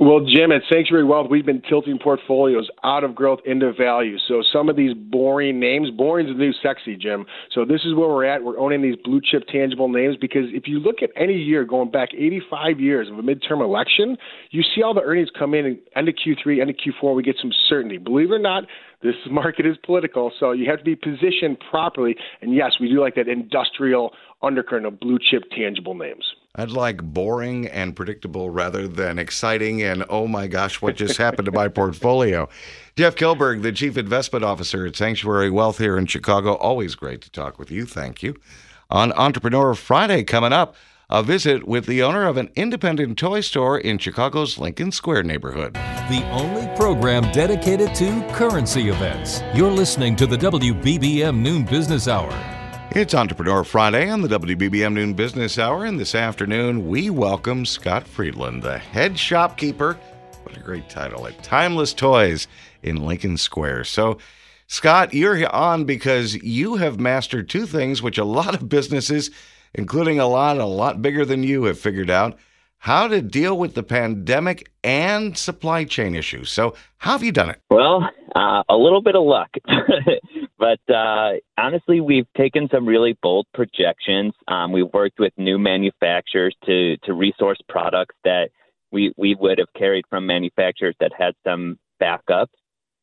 Well, 0.01 0.21
Jim, 0.25 0.51
at 0.51 0.63
Sanctuary 0.67 1.03
Wealth, 1.03 1.27
we've 1.29 1.45
been 1.45 1.61
tilting 1.61 1.99
portfolios 1.99 2.67
out 2.83 3.03
of 3.03 3.13
growth 3.13 3.37
into 3.45 3.71
value. 3.71 4.17
So 4.27 4.41
some 4.51 4.67
of 4.67 4.75
these 4.75 4.95
boring 4.95 5.59
names, 5.59 5.91
boring 5.91 6.27
is 6.27 6.33
the 6.33 6.39
new 6.39 6.53
sexy, 6.53 6.95
Jim. 6.97 7.23
So 7.51 7.65
this 7.65 7.81
is 7.81 7.93
where 7.93 8.09
we're 8.09 8.25
at. 8.25 8.43
We're 8.43 8.57
owning 8.57 8.81
these 8.81 8.95
blue 9.03 9.21
chip 9.23 9.43
tangible 9.47 9.89
names 9.89 10.17
because 10.19 10.45
if 10.53 10.67
you 10.67 10.79
look 10.79 11.03
at 11.03 11.11
any 11.15 11.35
year 11.35 11.63
going 11.65 11.91
back 11.91 12.15
85 12.15 12.79
years 12.79 13.09
of 13.09 13.19
a 13.19 13.21
midterm 13.21 13.63
election, 13.63 14.17
you 14.49 14.63
see 14.73 14.81
all 14.81 14.95
the 14.95 15.03
earnings 15.03 15.29
come 15.37 15.53
in 15.53 15.77
end 15.95 16.09
of 16.09 16.15
Q3, 16.15 16.61
end 16.61 16.71
of 16.71 16.77
Q4, 16.77 17.15
we 17.15 17.21
get 17.21 17.35
some 17.39 17.51
certainty. 17.69 17.99
Believe 17.99 18.31
it 18.31 18.33
or 18.33 18.39
not, 18.39 18.63
this 19.03 19.13
market 19.29 19.67
is 19.67 19.77
political, 19.85 20.31
so 20.39 20.51
you 20.51 20.67
have 20.67 20.79
to 20.79 20.83
be 20.83 20.95
positioned 20.95 21.59
properly. 21.69 22.15
And 22.41 22.55
yes, 22.55 22.71
we 22.79 22.89
do 22.89 22.99
like 22.99 23.13
that 23.17 23.27
industrial 23.27 24.13
undercurrent 24.41 24.87
of 24.87 24.99
blue 24.99 25.19
chip 25.29 25.43
tangible 25.55 25.93
names. 25.93 26.25
I'd 26.55 26.71
like 26.71 27.01
boring 27.01 27.67
and 27.67 27.95
predictable 27.95 28.49
rather 28.49 28.87
than 28.87 29.17
exciting 29.17 29.81
and 29.81 30.03
oh 30.09 30.27
my 30.27 30.47
gosh, 30.47 30.81
what 30.81 30.95
just 30.97 31.17
happened 31.17 31.45
to 31.45 31.51
my 31.51 31.67
portfolio. 31.69 32.49
Jeff 32.97 33.15
Kilburg, 33.15 33.61
the 33.61 33.71
Chief 33.71 33.97
Investment 33.97 34.43
Officer 34.43 34.85
at 34.85 34.95
Sanctuary 34.95 35.49
Wealth 35.49 35.77
here 35.77 35.97
in 35.97 36.07
Chicago. 36.07 36.55
Always 36.55 36.95
great 36.95 37.21
to 37.21 37.31
talk 37.31 37.57
with 37.57 37.71
you. 37.71 37.85
Thank 37.85 38.21
you. 38.21 38.35
On 38.89 39.13
Entrepreneur 39.13 39.73
Friday 39.73 40.25
coming 40.25 40.51
up, 40.51 40.75
a 41.09 41.23
visit 41.23 41.67
with 41.67 41.85
the 41.85 42.01
owner 42.03 42.25
of 42.25 42.37
an 42.37 42.49
independent 42.55 43.17
toy 43.17 43.41
store 43.41 43.77
in 43.77 43.97
Chicago's 43.97 44.57
Lincoln 44.57 44.91
Square 44.91 45.23
neighborhood. 45.23 45.73
The 45.73 46.25
only 46.31 46.67
program 46.77 47.29
dedicated 47.31 47.93
to 47.95 48.25
currency 48.33 48.89
events. 48.89 49.41
You're 49.53 49.71
listening 49.71 50.15
to 50.17 50.25
the 50.25 50.37
WBBM 50.37 51.37
Noon 51.37 51.63
Business 51.63 52.07
Hour. 52.07 52.31
It's 52.93 53.15
Entrepreneur 53.15 53.63
Friday 53.63 54.09
on 54.09 54.21
the 54.21 54.27
WBBM 54.27 54.91
Noon 54.91 55.13
Business 55.13 55.57
Hour, 55.57 55.85
and 55.85 55.97
this 55.97 56.13
afternoon 56.13 56.89
we 56.89 57.09
welcome 57.09 57.65
Scott 57.65 58.05
Friedland, 58.05 58.63
the 58.63 58.77
head 58.77 59.17
shopkeeper. 59.17 59.93
What 60.43 60.57
a 60.57 60.59
great 60.59 60.89
title 60.89 61.25
at 61.25 61.41
Timeless 61.41 61.93
Toys 61.93 62.49
in 62.83 63.05
Lincoln 63.05 63.37
Square. 63.37 63.85
So, 63.85 64.17
Scott, 64.67 65.13
you're 65.13 65.49
on 65.55 65.85
because 65.85 66.35
you 66.43 66.75
have 66.75 66.99
mastered 66.99 67.47
two 67.47 67.65
things 67.65 68.03
which 68.03 68.17
a 68.17 68.25
lot 68.25 68.55
of 68.55 68.67
businesses, 68.67 69.31
including 69.73 70.19
a 70.19 70.27
lot 70.27 70.57
a 70.57 70.65
lot 70.65 71.01
bigger 71.01 71.23
than 71.23 71.43
you, 71.43 71.63
have 71.63 71.79
figured 71.79 72.09
out 72.09 72.37
how 72.79 73.07
to 73.07 73.21
deal 73.21 73.57
with 73.57 73.73
the 73.73 73.83
pandemic 73.83 74.69
and 74.83 75.37
supply 75.37 75.85
chain 75.85 76.13
issues. 76.13 76.51
So, 76.51 76.75
how 76.97 77.13
have 77.13 77.23
you 77.23 77.31
done 77.31 77.51
it? 77.51 77.61
Well, 77.69 78.09
uh, 78.35 78.63
a 78.67 78.75
little 78.75 79.01
bit 79.01 79.15
of 79.15 79.23
luck. 79.23 79.55
but 80.61 80.93
uh, 80.93 81.31
honestly, 81.57 82.01
we've 82.01 82.31
taken 82.37 82.69
some 82.71 82.85
really 82.85 83.17
bold 83.23 83.47
projections. 83.51 84.35
Um, 84.47 84.71
we've 84.71 84.93
worked 84.93 85.19
with 85.19 85.33
new 85.35 85.57
manufacturers 85.57 86.55
to, 86.67 86.97
to 86.97 87.13
resource 87.13 87.57
products 87.67 88.13
that 88.23 88.51
we, 88.91 89.11
we 89.17 89.33
would 89.33 89.57
have 89.57 89.73
carried 89.75 90.05
from 90.07 90.27
manufacturers 90.27 90.93
that 90.99 91.13
had 91.17 91.33
some 91.43 91.79
backups. 91.99 92.53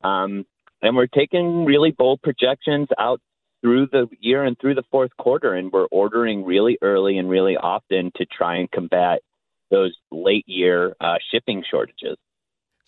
Um, 0.04 0.46
and 0.82 0.94
we're 0.94 1.08
taking 1.08 1.64
really 1.64 1.90
bold 1.90 2.22
projections 2.22 2.86
out 2.96 3.20
through 3.60 3.88
the 3.90 4.06
year 4.20 4.44
and 4.44 4.56
through 4.60 4.76
the 4.76 4.84
fourth 4.92 5.10
quarter, 5.18 5.54
and 5.54 5.72
we're 5.72 5.86
ordering 5.86 6.44
really 6.44 6.78
early 6.80 7.18
and 7.18 7.28
really 7.28 7.56
often 7.56 8.12
to 8.14 8.26
try 8.26 8.58
and 8.58 8.70
combat 8.70 9.18
those 9.72 9.96
late 10.12 10.44
year 10.46 10.94
uh, 11.00 11.16
shipping 11.32 11.64
shortages. 11.68 12.18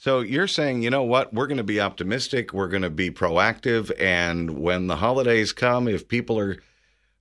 So 0.01 0.21
you're 0.21 0.47
saying, 0.47 0.81
you 0.81 0.89
know 0.89 1.03
what, 1.03 1.35
we're 1.35 1.47
going 1.47 1.59
to 1.59 1.63
be 1.63 1.79
optimistic, 1.79 2.55
we're 2.55 2.69
going 2.69 2.81
to 2.81 2.89
be 2.89 3.11
proactive, 3.11 3.93
and 4.01 4.59
when 4.59 4.87
the 4.87 4.97
holidays 4.97 5.53
come, 5.53 5.87
if 5.87 6.09
people 6.09 6.39
are 6.39 6.57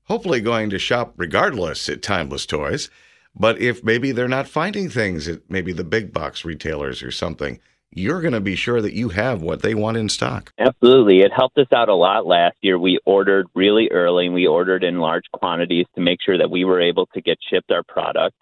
hopefully 0.06 0.39
going 0.39 0.70
to 0.70 0.80
shop 0.80 1.13
regardless 1.18 1.89
at 1.89 2.02
Timeless 2.02 2.46
Toys, 2.46 2.89
but 3.36 3.60
if 3.60 3.84
maybe 3.84 4.13
they're 4.13 4.30
not 4.30 4.48
finding 4.48 4.89
things 4.89 5.28
at 5.28 5.42
maybe 5.50 5.74
the 5.74 5.84
big 5.84 6.13
box 6.13 6.46
retailers 6.46 7.04
or 7.04 7.12
something, 7.12 7.60
you're 7.92 8.22
going 8.22 8.32
to 8.32 8.39
be 8.39 8.56
sure 8.56 8.82
that 8.82 8.94
you 8.94 9.10
have 9.10 9.42
what 9.42 9.62
they 9.62 9.76
want 9.76 9.98
in 9.98 10.08
stock. 10.08 10.54
Absolutely. 10.58 11.20
It 11.20 11.34
helped 11.36 11.58
us 11.58 11.68
out 11.76 11.89
a 11.89 11.96
lot 11.96 12.26
last 12.26 12.56
year. 12.62 12.80
We 12.80 12.98
ordered 13.06 13.48
really 13.54 13.89
early 13.92 14.28
and 14.28 14.34
we 14.34 14.48
ordered 14.48 14.86
in 14.86 15.00
large 15.00 15.26
quantities 15.34 15.88
to 15.96 16.02
make 16.02 16.20
sure 16.26 16.38
that 16.38 16.50
we 16.50 16.63
were 16.63 16.80
able 16.80 17.08
to 17.08 17.22
get 17.22 17.39
shipped 17.52 17.72
our 17.72 17.84
product. 17.84 18.38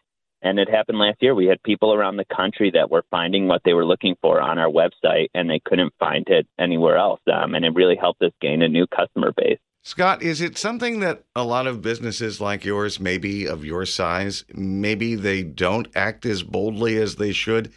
And 0.47 0.60
it 0.60 0.69
happened 0.69 0.97
last 0.97 1.21
year. 1.21 1.36
We 1.36 1.47
had 1.47 1.62
people 1.63 1.93
around 1.93 2.17
the 2.17 2.25
country 2.25 2.71
that 2.71 2.89
were 2.89 3.03
finding 3.12 3.47
what 3.47 3.62
they 3.65 3.73
were 3.73 3.86
looking 3.86 4.15
for 4.21 4.41
on 4.41 4.57
our 4.57 4.69
website 4.69 5.27
and 5.33 5.49
they 5.49 5.60
couldn't 5.60 5.93
find 5.99 6.25
it 6.27 6.47
anywhere 6.57 6.97
else. 6.97 7.19
Um, 7.31 7.53
and 7.53 7.65
it 7.65 7.73
really 7.75 7.95
helped 7.95 8.21
us 8.21 8.31
gain 8.41 8.62
a 8.62 8.67
new 8.67 8.88
customer 8.88 9.33
base. 9.36 9.60
Scott, 9.83 10.21
is 10.21 10.41
it 10.41 10.57
something 10.57 10.99
that 10.99 11.23
a 11.36 11.43
lot 11.43 11.67
of 11.67 11.81
businesses 11.81 12.41
like 12.41 12.65
yours, 12.65 12.99
maybe 12.99 13.47
of 13.47 13.63
your 13.63 13.86
size, 13.86 14.43
maybe 14.53 15.15
they 15.15 15.43
don't 15.43 15.88
act 15.95 16.25
as 16.25 16.43
boldly 16.43 16.97
as 16.97 17.15
they 17.15 17.31
should? 17.31 17.71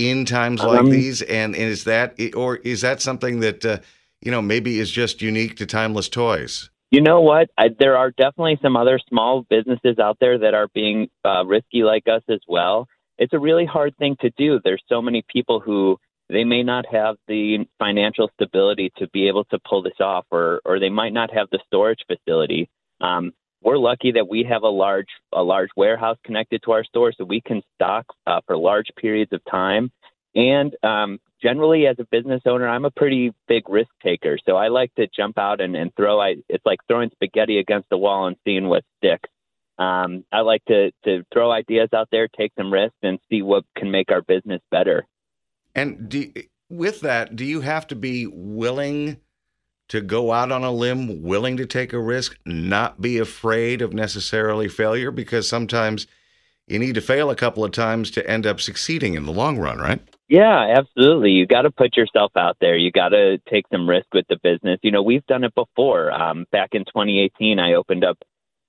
in 0.00 0.24
times 0.24 0.62
like 0.62 0.80
um, 0.80 0.90
these? 0.90 1.22
And, 1.22 1.54
is 1.54 1.84
that, 1.84 2.18
or 2.34 2.56
is 2.56 2.80
that 2.80 3.02
something 3.02 3.40
that, 3.40 3.64
uh, 3.64 3.78
you 4.20 4.30
know, 4.30 4.42
maybe 4.42 4.80
is 4.80 4.90
just 4.90 5.22
unique 5.22 5.56
to 5.56 5.66
Timeless 5.66 6.08
Toys? 6.08 6.69
You 6.90 7.00
know 7.00 7.20
what? 7.20 7.50
I, 7.56 7.68
there 7.78 7.96
are 7.96 8.10
definitely 8.10 8.58
some 8.60 8.76
other 8.76 8.98
small 9.08 9.46
businesses 9.48 9.98
out 10.00 10.18
there 10.20 10.38
that 10.38 10.54
are 10.54 10.68
being 10.74 11.08
uh, 11.24 11.44
risky 11.46 11.84
like 11.84 12.08
us 12.08 12.22
as 12.28 12.40
well. 12.48 12.88
It's 13.16 13.32
a 13.32 13.38
really 13.38 13.64
hard 13.64 13.96
thing 13.96 14.16
to 14.22 14.30
do. 14.36 14.60
There's 14.62 14.82
so 14.88 15.00
many 15.00 15.22
people 15.28 15.60
who 15.60 15.98
they 16.28 16.42
may 16.44 16.62
not 16.62 16.86
have 16.90 17.16
the 17.28 17.66
financial 17.78 18.30
stability 18.34 18.92
to 18.98 19.08
be 19.08 19.28
able 19.28 19.44
to 19.46 19.58
pull 19.68 19.82
this 19.82 20.00
off, 20.00 20.26
or 20.30 20.60
or 20.64 20.80
they 20.80 20.88
might 20.88 21.12
not 21.12 21.32
have 21.32 21.48
the 21.50 21.60
storage 21.66 22.00
facility. 22.06 22.68
Um, 23.00 23.32
we're 23.62 23.78
lucky 23.78 24.12
that 24.12 24.28
we 24.28 24.44
have 24.44 24.62
a 24.62 24.68
large 24.68 25.08
a 25.32 25.42
large 25.42 25.70
warehouse 25.76 26.16
connected 26.24 26.62
to 26.64 26.72
our 26.72 26.84
store, 26.84 27.12
so 27.16 27.24
we 27.24 27.40
can 27.40 27.62
stock 27.74 28.06
uh, 28.26 28.40
for 28.46 28.56
large 28.56 28.86
periods 28.96 29.32
of 29.32 29.42
time. 29.44 29.92
And 30.34 30.74
um, 30.82 31.18
generally, 31.42 31.86
as 31.86 31.96
a 31.98 32.04
business 32.04 32.42
owner, 32.46 32.68
I'm 32.68 32.84
a 32.84 32.90
pretty 32.90 33.32
big 33.48 33.68
risk 33.68 33.90
taker, 34.02 34.38
so 34.46 34.56
I 34.56 34.68
like 34.68 34.94
to 34.94 35.08
jump 35.08 35.38
out 35.38 35.60
and, 35.60 35.74
and 35.74 35.94
throw. 35.96 36.20
I, 36.20 36.36
it's 36.48 36.64
like 36.64 36.78
throwing 36.86 37.10
spaghetti 37.10 37.58
against 37.58 37.88
the 37.90 37.98
wall 37.98 38.26
and 38.26 38.36
seeing 38.44 38.68
what 38.68 38.84
sticks. 38.98 39.28
Um, 39.78 40.24
I 40.30 40.40
like 40.40 40.64
to 40.66 40.92
to 41.04 41.24
throw 41.32 41.50
ideas 41.50 41.88
out 41.94 42.08
there, 42.12 42.28
take 42.28 42.52
some 42.56 42.72
risks, 42.72 42.98
and 43.02 43.18
see 43.28 43.42
what 43.42 43.64
can 43.76 43.90
make 43.90 44.12
our 44.12 44.22
business 44.22 44.60
better. 44.70 45.06
And 45.74 46.08
do, 46.08 46.32
with 46.68 47.00
that, 47.00 47.34
do 47.34 47.44
you 47.44 47.60
have 47.62 47.86
to 47.88 47.96
be 47.96 48.26
willing? 48.26 49.16
to 49.88 50.00
go 50.00 50.30
out 50.30 50.52
on 50.52 50.62
a 50.62 50.70
limb, 50.70 51.20
willing 51.20 51.56
to 51.56 51.66
take 51.66 51.92
a 51.92 51.98
risk, 51.98 52.38
not 52.46 53.00
be 53.00 53.18
afraid 53.18 53.82
of 53.82 53.92
necessarily 53.92 54.68
failure, 54.68 55.10
because 55.10 55.48
sometimes 55.48 56.06
you 56.68 56.78
need 56.78 56.94
to 56.94 57.00
fail 57.00 57.28
a 57.28 57.34
couple 57.34 57.64
of 57.64 57.72
times 57.72 58.08
to 58.12 58.30
end 58.30 58.46
up 58.46 58.60
succeeding 58.60 59.14
in 59.14 59.26
the 59.26 59.32
long 59.32 59.58
run, 59.58 59.78
right? 59.78 60.00
Yeah, 60.30 60.76
absolutely. 60.78 61.32
You 61.32 61.44
got 61.44 61.62
to 61.62 61.72
put 61.72 61.96
yourself 61.96 62.30
out 62.36 62.56
there. 62.60 62.76
You 62.76 62.92
got 62.92 63.08
to 63.08 63.38
take 63.50 63.66
some 63.72 63.88
risk 63.88 64.06
with 64.14 64.26
the 64.28 64.38
business. 64.40 64.78
You 64.80 64.92
know, 64.92 65.02
we've 65.02 65.26
done 65.26 65.42
it 65.42 65.52
before. 65.56 66.12
Um, 66.12 66.46
back 66.52 66.70
in 66.72 66.84
2018, 66.84 67.58
I 67.58 67.74
opened 67.74 68.04
up, 68.04 68.16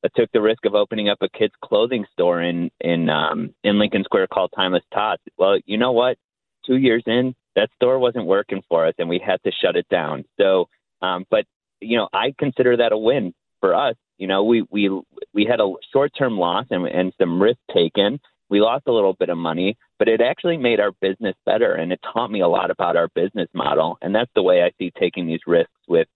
I 0.03 0.07
took 0.15 0.31
the 0.31 0.41
risk 0.41 0.65
of 0.65 0.73
opening 0.73 1.07
up 1.07 1.19
a 1.21 1.29
kids' 1.29 1.53
clothing 1.63 2.05
store 2.13 2.41
in 2.41 2.71
in 2.81 3.09
um, 3.09 3.53
in 3.63 3.77
Lincoln 3.77 4.03
Square 4.03 4.27
called 4.33 4.51
Timeless 4.55 4.83
Tots. 4.91 5.21
Well, 5.37 5.59
you 5.67 5.77
know 5.77 5.91
what? 5.91 6.17
Two 6.65 6.77
years 6.77 7.03
in, 7.05 7.35
that 7.55 7.69
store 7.75 7.99
wasn't 7.99 8.25
working 8.25 8.63
for 8.67 8.87
us, 8.87 8.95
and 8.97 9.07
we 9.07 9.19
had 9.23 9.39
to 9.43 9.51
shut 9.51 9.75
it 9.75 9.87
down. 9.89 10.25
So 10.39 10.67
um, 11.03 11.25
but 11.29 11.45
you 11.79 11.97
know, 11.97 12.09
I 12.11 12.33
consider 12.39 12.77
that 12.77 12.91
a 12.91 12.97
win 12.97 13.35
for 13.59 13.75
us. 13.75 13.95
You 14.17 14.27
know, 14.27 14.43
we 14.43 14.63
we 14.71 14.89
we 15.33 15.45
had 15.45 15.59
a 15.59 15.71
short 15.93 16.11
term 16.17 16.39
loss 16.39 16.65
and, 16.71 16.87
and 16.87 17.13
some 17.19 17.41
risk 17.41 17.59
taken. 17.71 18.19
We 18.51 18.59
lost 18.59 18.83
a 18.87 18.91
little 18.91 19.13
bit 19.13 19.29
of 19.29 19.37
money, 19.37 19.77
but 19.97 20.09
it 20.09 20.19
actually 20.19 20.57
made 20.57 20.81
our 20.81 20.91
business 20.99 21.35
better, 21.45 21.73
and 21.73 21.93
it 21.93 22.01
taught 22.13 22.29
me 22.29 22.41
a 22.41 22.47
lot 22.49 22.69
about 22.69 22.97
our 22.97 23.07
business 23.15 23.47
model. 23.53 23.97
And 24.01 24.13
that's 24.13 24.29
the 24.35 24.43
way 24.43 24.61
I 24.61 24.71
see 24.77 24.91
taking 24.99 25.25
these 25.25 25.39
risks 25.47 25.71
with 25.87 26.07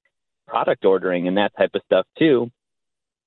product 0.46 0.84
ordering 0.84 1.30
and 1.30 1.38
that 1.38 1.56
type 1.58 1.72
of 1.74 1.82
stuff 1.86 2.06
too. 2.20 2.52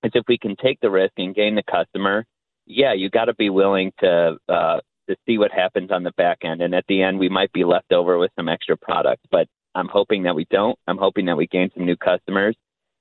Is 0.04 0.12
if 0.14 0.24
we 0.28 0.36
can 0.36 0.56
take 0.56 0.78
the 0.80 0.90
risk 0.90 1.14
and 1.16 1.34
gain 1.34 1.54
the 1.54 1.62
customer, 1.62 2.26
yeah, 2.66 2.92
you 2.92 3.08
got 3.08 3.24
to 3.24 3.34
be 3.34 3.48
willing 3.48 3.92
to 4.00 4.36
uh, 4.46 4.80
to 5.08 5.16
see 5.26 5.38
what 5.38 5.50
happens 5.52 5.90
on 5.90 6.02
the 6.02 6.12
back 6.12 6.38
end. 6.44 6.60
And 6.60 6.74
at 6.74 6.84
the 6.86 7.02
end, 7.02 7.18
we 7.18 7.30
might 7.30 7.52
be 7.52 7.64
left 7.64 7.92
over 7.92 8.18
with 8.18 8.30
some 8.36 8.48
extra 8.48 8.76
product, 8.76 9.24
but 9.30 9.48
I'm 9.74 9.88
hoping 9.88 10.24
that 10.24 10.34
we 10.34 10.46
don't. 10.50 10.78
I'm 10.86 10.98
hoping 10.98 11.24
that 11.26 11.36
we 11.36 11.46
gain 11.46 11.70
some 11.74 11.86
new 11.86 11.96
customers 11.96 12.56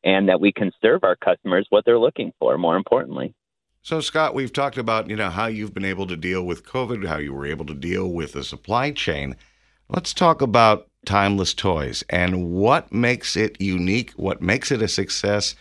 and 0.05 0.29
that 0.29 0.39
we 0.39 0.53
can 0.53 0.71
serve 0.81 1.03
our 1.03 1.17
customers 1.17 1.67
what 1.69 1.83
they're 1.83 1.99
looking 1.99 2.31
for, 2.39 2.57
more 2.57 2.77
importantly. 2.77 3.33
So, 3.87 4.01
Scott, 4.01 4.33
we've 4.33 4.51
talked 4.51 4.77
about, 4.77 5.09
you 5.09 5.15
know, 5.15 5.29
how 5.29 5.45
you've 5.45 5.73
been 5.73 5.85
able 5.85 6.07
to 6.07 6.17
deal 6.17 6.43
with 6.45 6.65
COVID, 6.65 7.07
how 7.07 7.19
you 7.19 7.33
were 7.33 7.45
able 7.45 7.63
to 7.67 7.73
deal 7.73 8.11
with 8.11 8.33
the 8.33 8.43
supply 8.43 8.91
chain. 8.91 9.33
Let's 9.87 10.13
talk 10.13 10.41
about 10.41 10.89
Timeless 11.05 11.53
Toys 11.53 12.03
and 12.09 12.51
what 12.51 12.91
makes 12.91 13.37
it 13.37 13.61
unique, 13.61 14.11
what 14.17 14.41
makes 14.41 14.73
it 14.73 14.81
a 14.81 14.89
success. 14.89 15.55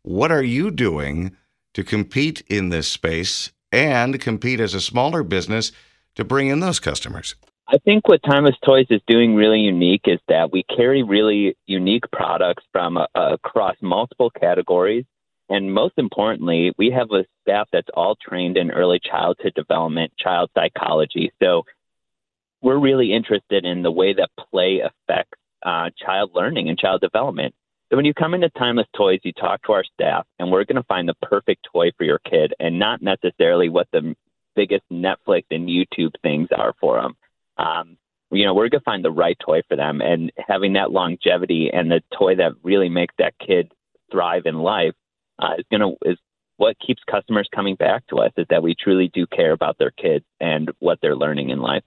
What 0.00 0.32
are 0.32 0.42
you 0.42 0.70
doing 0.70 1.36
to 1.74 1.84
compete 1.84 2.40
in 2.48 2.70
this 2.70 2.88
space 2.88 3.52
and 3.70 4.18
compete 4.22 4.58
as 4.58 4.72
a 4.72 4.80
smaller 4.80 5.22
business 5.22 5.70
to 6.14 6.24
bring 6.24 6.48
in 6.48 6.60
those 6.60 6.80
customers? 6.80 7.34
I 7.68 7.76
think 7.76 8.08
what 8.08 8.22
Timeless 8.22 8.56
Toys 8.64 8.86
is 8.88 9.02
doing 9.06 9.34
really 9.34 9.60
unique 9.60 10.04
is 10.06 10.20
that 10.28 10.50
we 10.50 10.62
carry 10.74 11.02
really 11.02 11.58
unique 11.66 12.10
products 12.10 12.64
from 12.72 12.96
uh, 12.96 13.06
across 13.14 13.76
multiple 13.82 14.30
categories. 14.30 15.04
And 15.48 15.72
most 15.72 15.94
importantly, 15.96 16.72
we 16.76 16.90
have 16.90 17.10
a 17.12 17.24
staff 17.42 17.68
that's 17.72 17.88
all 17.94 18.16
trained 18.16 18.56
in 18.56 18.70
early 18.70 19.00
childhood 19.02 19.52
development, 19.54 20.12
child 20.18 20.50
psychology. 20.54 21.32
So 21.40 21.62
we're 22.62 22.78
really 22.78 23.12
interested 23.12 23.64
in 23.64 23.82
the 23.82 23.92
way 23.92 24.12
that 24.14 24.30
play 24.50 24.80
affects 24.80 25.38
uh, 25.64 25.90
child 25.96 26.32
learning 26.34 26.68
and 26.68 26.78
child 26.78 27.00
development. 27.00 27.54
So 27.90 27.96
when 27.96 28.04
you 28.04 28.14
come 28.14 28.34
into 28.34 28.48
Timeless 28.50 28.88
Toys, 28.96 29.20
you 29.22 29.32
talk 29.32 29.62
to 29.64 29.72
our 29.72 29.84
staff, 29.94 30.26
and 30.40 30.50
we're 30.50 30.64
going 30.64 30.76
to 30.76 30.82
find 30.82 31.08
the 31.08 31.14
perfect 31.22 31.68
toy 31.72 31.92
for 31.96 32.02
your 32.02 32.18
kid, 32.18 32.52
and 32.58 32.80
not 32.80 33.00
necessarily 33.00 33.68
what 33.68 33.86
the 33.92 34.16
biggest 34.56 34.82
Netflix 34.90 35.44
and 35.52 35.68
YouTube 35.68 36.14
things 36.22 36.48
are 36.56 36.74
for 36.80 37.00
them 37.00 37.14
um, 37.58 37.96
you 38.30 38.44
know, 38.44 38.54
we're 38.54 38.68
going 38.68 38.80
to 38.80 38.84
find 38.84 39.04
the 39.04 39.10
right 39.10 39.38
toy 39.38 39.62
for 39.68 39.76
them. 39.76 40.00
And 40.00 40.32
having 40.36 40.74
that 40.74 40.90
longevity 40.90 41.70
and 41.72 41.90
the 41.90 42.02
toy 42.16 42.36
that 42.36 42.52
really 42.62 42.88
makes 42.88 43.14
that 43.18 43.34
kid 43.38 43.72
thrive 44.10 44.46
in 44.46 44.58
life 44.58 44.94
uh, 45.38 45.54
is 45.58 45.64
going 45.70 45.80
to 45.80 46.10
is 46.10 46.18
what 46.56 46.76
keeps 46.78 47.02
customers 47.10 47.48
coming 47.54 47.74
back 47.76 48.06
to 48.08 48.16
us 48.16 48.32
is 48.36 48.46
that 48.48 48.62
we 48.62 48.74
truly 48.74 49.10
do 49.12 49.26
care 49.26 49.52
about 49.52 49.76
their 49.78 49.90
kids 49.90 50.24
and 50.40 50.70
what 50.78 50.98
they're 51.02 51.16
learning 51.16 51.50
in 51.50 51.60
life. 51.60 51.82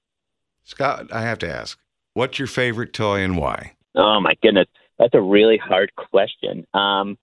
Scott, 0.63 1.07
I 1.11 1.21
have 1.21 1.39
to 1.39 1.49
ask, 1.49 1.79
what's 2.13 2.37
your 2.37 2.47
favorite 2.47 2.93
toy 2.93 3.23
and 3.23 3.35
why? 3.35 3.73
Oh 3.95 4.19
my 4.19 4.35
goodness, 4.43 4.67
that's 4.99 5.15
a 5.15 5.21
really 5.21 5.57
hard 5.57 5.91
question. 5.95 6.67
Um, 6.73 7.17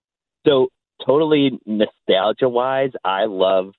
so 0.45 0.69
totally 1.05 1.59
nostalgia 1.65 2.49
wise, 2.49 2.91
I 3.05 3.27
love 3.27 3.73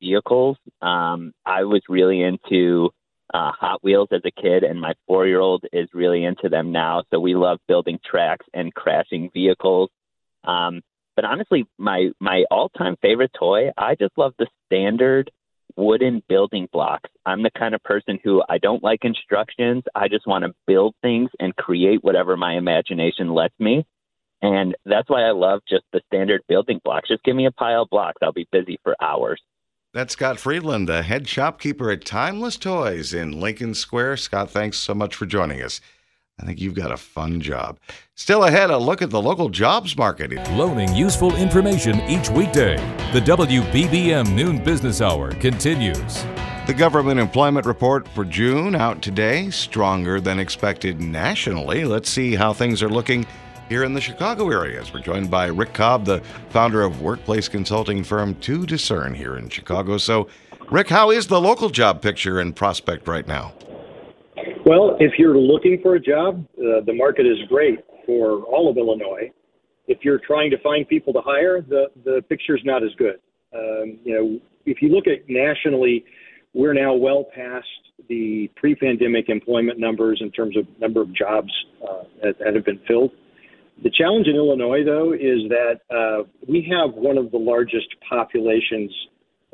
vehicles. 0.00 0.56
Um, 0.80 1.32
I 1.44 1.64
was 1.64 1.82
really 1.88 2.22
into 2.22 2.90
uh, 3.34 3.52
Hot 3.52 3.82
Wheels 3.82 4.08
as 4.12 4.22
a 4.24 4.30
kid, 4.30 4.62
and 4.62 4.80
my 4.80 4.94
four 5.06 5.26
year 5.26 5.40
old 5.40 5.64
is 5.72 5.88
really 5.92 6.24
into 6.24 6.48
them 6.48 6.72
now. 6.72 7.02
So 7.10 7.18
we 7.20 7.34
love 7.34 7.58
building 7.66 7.98
tracks 8.08 8.46
and 8.54 8.72
crashing 8.72 9.30
vehicles. 9.34 9.90
Um, 10.44 10.82
but 11.18 11.24
honestly, 11.24 11.66
my 11.78 12.10
my 12.20 12.44
all 12.48 12.68
time 12.68 12.94
favorite 13.02 13.32
toy, 13.36 13.72
I 13.76 13.96
just 13.96 14.16
love 14.16 14.34
the 14.38 14.46
standard 14.66 15.32
wooden 15.74 16.22
building 16.28 16.68
blocks. 16.72 17.10
I'm 17.26 17.42
the 17.42 17.50
kind 17.58 17.74
of 17.74 17.82
person 17.82 18.20
who 18.22 18.40
I 18.48 18.58
don't 18.58 18.84
like 18.84 19.00
instructions. 19.04 19.82
I 19.96 20.06
just 20.06 20.28
want 20.28 20.44
to 20.44 20.54
build 20.68 20.94
things 21.02 21.28
and 21.40 21.56
create 21.56 22.04
whatever 22.04 22.36
my 22.36 22.56
imagination 22.56 23.34
lets 23.34 23.58
me. 23.58 23.84
And 24.42 24.76
that's 24.86 25.10
why 25.10 25.22
I 25.22 25.32
love 25.32 25.62
just 25.68 25.82
the 25.92 26.02
standard 26.06 26.42
building 26.46 26.80
blocks. 26.84 27.08
Just 27.08 27.24
give 27.24 27.34
me 27.34 27.46
a 27.46 27.50
pile 27.50 27.82
of 27.82 27.90
blocks. 27.90 28.18
I'll 28.22 28.32
be 28.32 28.46
busy 28.52 28.78
for 28.84 28.94
hours. 29.02 29.42
That's 29.92 30.12
Scott 30.12 30.38
Friedland, 30.38 30.88
the 30.88 31.02
head 31.02 31.26
shopkeeper 31.26 31.90
at 31.90 32.04
Timeless 32.04 32.56
Toys 32.56 33.12
in 33.12 33.40
Lincoln 33.40 33.74
Square. 33.74 34.18
Scott, 34.18 34.52
thanks 34.52 34.78
so 34.78 34.94
much 34.94 35.16
for 35.16 35.26
joining 35.26 35.62
us. 35.64 35.80
I 36.40 36.44
think 36.44 36.60
you've 36.60 36.74
got 36.74 36.92
a 36.92 36.96
fun 36.96 37.40
job. 37.40 37.78
Still 38.14 38.44
ahead, 38.44 38.70
a 38.70 38.78
look 38.78 39.02
at 39.02 39.10
the 39.10 39.20
local 39.20 39.48
jobs 39.48 39.96
market. 39.96 40.32
Loaning 40.52 40.94
useful 40.94 41.34
information 41.36 42.00
each 42.02 42.30
weekday. 42.30 42.76
The 43.12 43.20
WBBM 43.20 44.34
Noon 44.34 44.62
Business 44.62 45.00
Hour 45.00 45.32
continues. 45.32 46.24
The 46.66 46.74
government 46.74 47.18
employment 47.18 47.66
report 47.66 48.06
for 48.08 48.24
June 48.24 48.74
out 48.74 49.00
today, 49.02 49.50
stronger 49.50 50.20
than 50.20 50.38
expected 50.38 51.00
nationally. 51.00 51.84
Let's 51.84 52.10
see 52.10 52.34
how 52.34 52.52
things 52.52 52.82
are 52.82 52.90
looking 52.90 53.26
here 53.68 53.84
in 53.84 53.94
the 53.94 54.00
Chicago 54.00 54.50
area 54.50 54.80
as 54.80 54.92
we're 54.92 55.00
joined 55.00 55.30
by 55.30 55.46
Rick 55.46 55.74
Cobb, 55.74 56.04
the 56.04 56.22
founder 56.50 56.82
of 56.82 57.02
workplace 57.02 57.48
consulting 57.48 58.04
firm 58.04 58.34
To 58.36 58.66
Discern 58.66 59.14
here 59.14 59.36
in 59.36 59.48
Chicago. 59.48 59.98
So, 59.98 60.28
Rick, 60.70 60.88
how 60.88 61.10
is 61.10 61.26
the 61.26 61.40
local 61.40 61.70
job 61.70 62.02
picture 62.02 62.40
and 62.40 62.54
prospect 62.54 63.08
right 63.08 63.26
now? 63.26 63.54
Well, 64.68 64.98
if 65.00 65.12
you're 65.16 65.38
looking 65.38 65.80
for 65.82 65.94
a 65.94 66.00
job, 66.00 66.44
uh, 66.58 66.84
the 66.84 66.92
market 66.92 67.24
is 67.24 67.38
great 67.48 67.78
for 68.04 68.42
all 68.42 68.70
of 68.70 68.76
Illinois. 68.76 69.32
If 69.86 70.00
you're 70.02 70.18
trying 70.18 70.50
to 70.50 70.58
find 70.58 70.86
people 70.86 71.14
to 71.14 71.22
hire, 71.24 71.62
the 71.62 71.86
the 72.04 72.20
picture's 72.28 72.60
not 72.66 72.84
as 72.84 72.90
good. 72.98 73.18
Um, 73.54 73.98
you 74.04 74.14
know, 74.14 74.38
if 74.66 74.82
you 74.82 74.90
look 74.90 75.06
at 75.06 75.26
nationally, 75.26 76.04
we're 76.52 76.74
now 76.74 76.92
well 76.92 77.24
past 77.34 77.66
the 78.10 78.50
pre-pandemic 78.56 79.30
employment 79.30 79.78
numbers 79.78 80.18
in 80.20 80.30
terms 80.32 80.54
of 80.54 80.66
number 80.78 81.00
of 81.00 81.14
jobs 81.14 81.50
uh, 81.82 82.02
that, 82.22 82.38
that 82.38 82.54
have 82.54 82.66
been 82.66 82.80
filled. 82.86 83.12
The 83.82 83.90
challenge 83.96 84.26
in 84.26 84.36
Illinois, 84.36 84.84
though, 84.84 85.14
is 85.14 85.48
that 85.48 85.80
uh, 85.90 86.28
we 86.46 86.70
have 86.70 86.92
one 86.92 87.16
of 87.16 87.30
the 87.30 87.38
largest 87.38 87.88
populations 88.06 88.92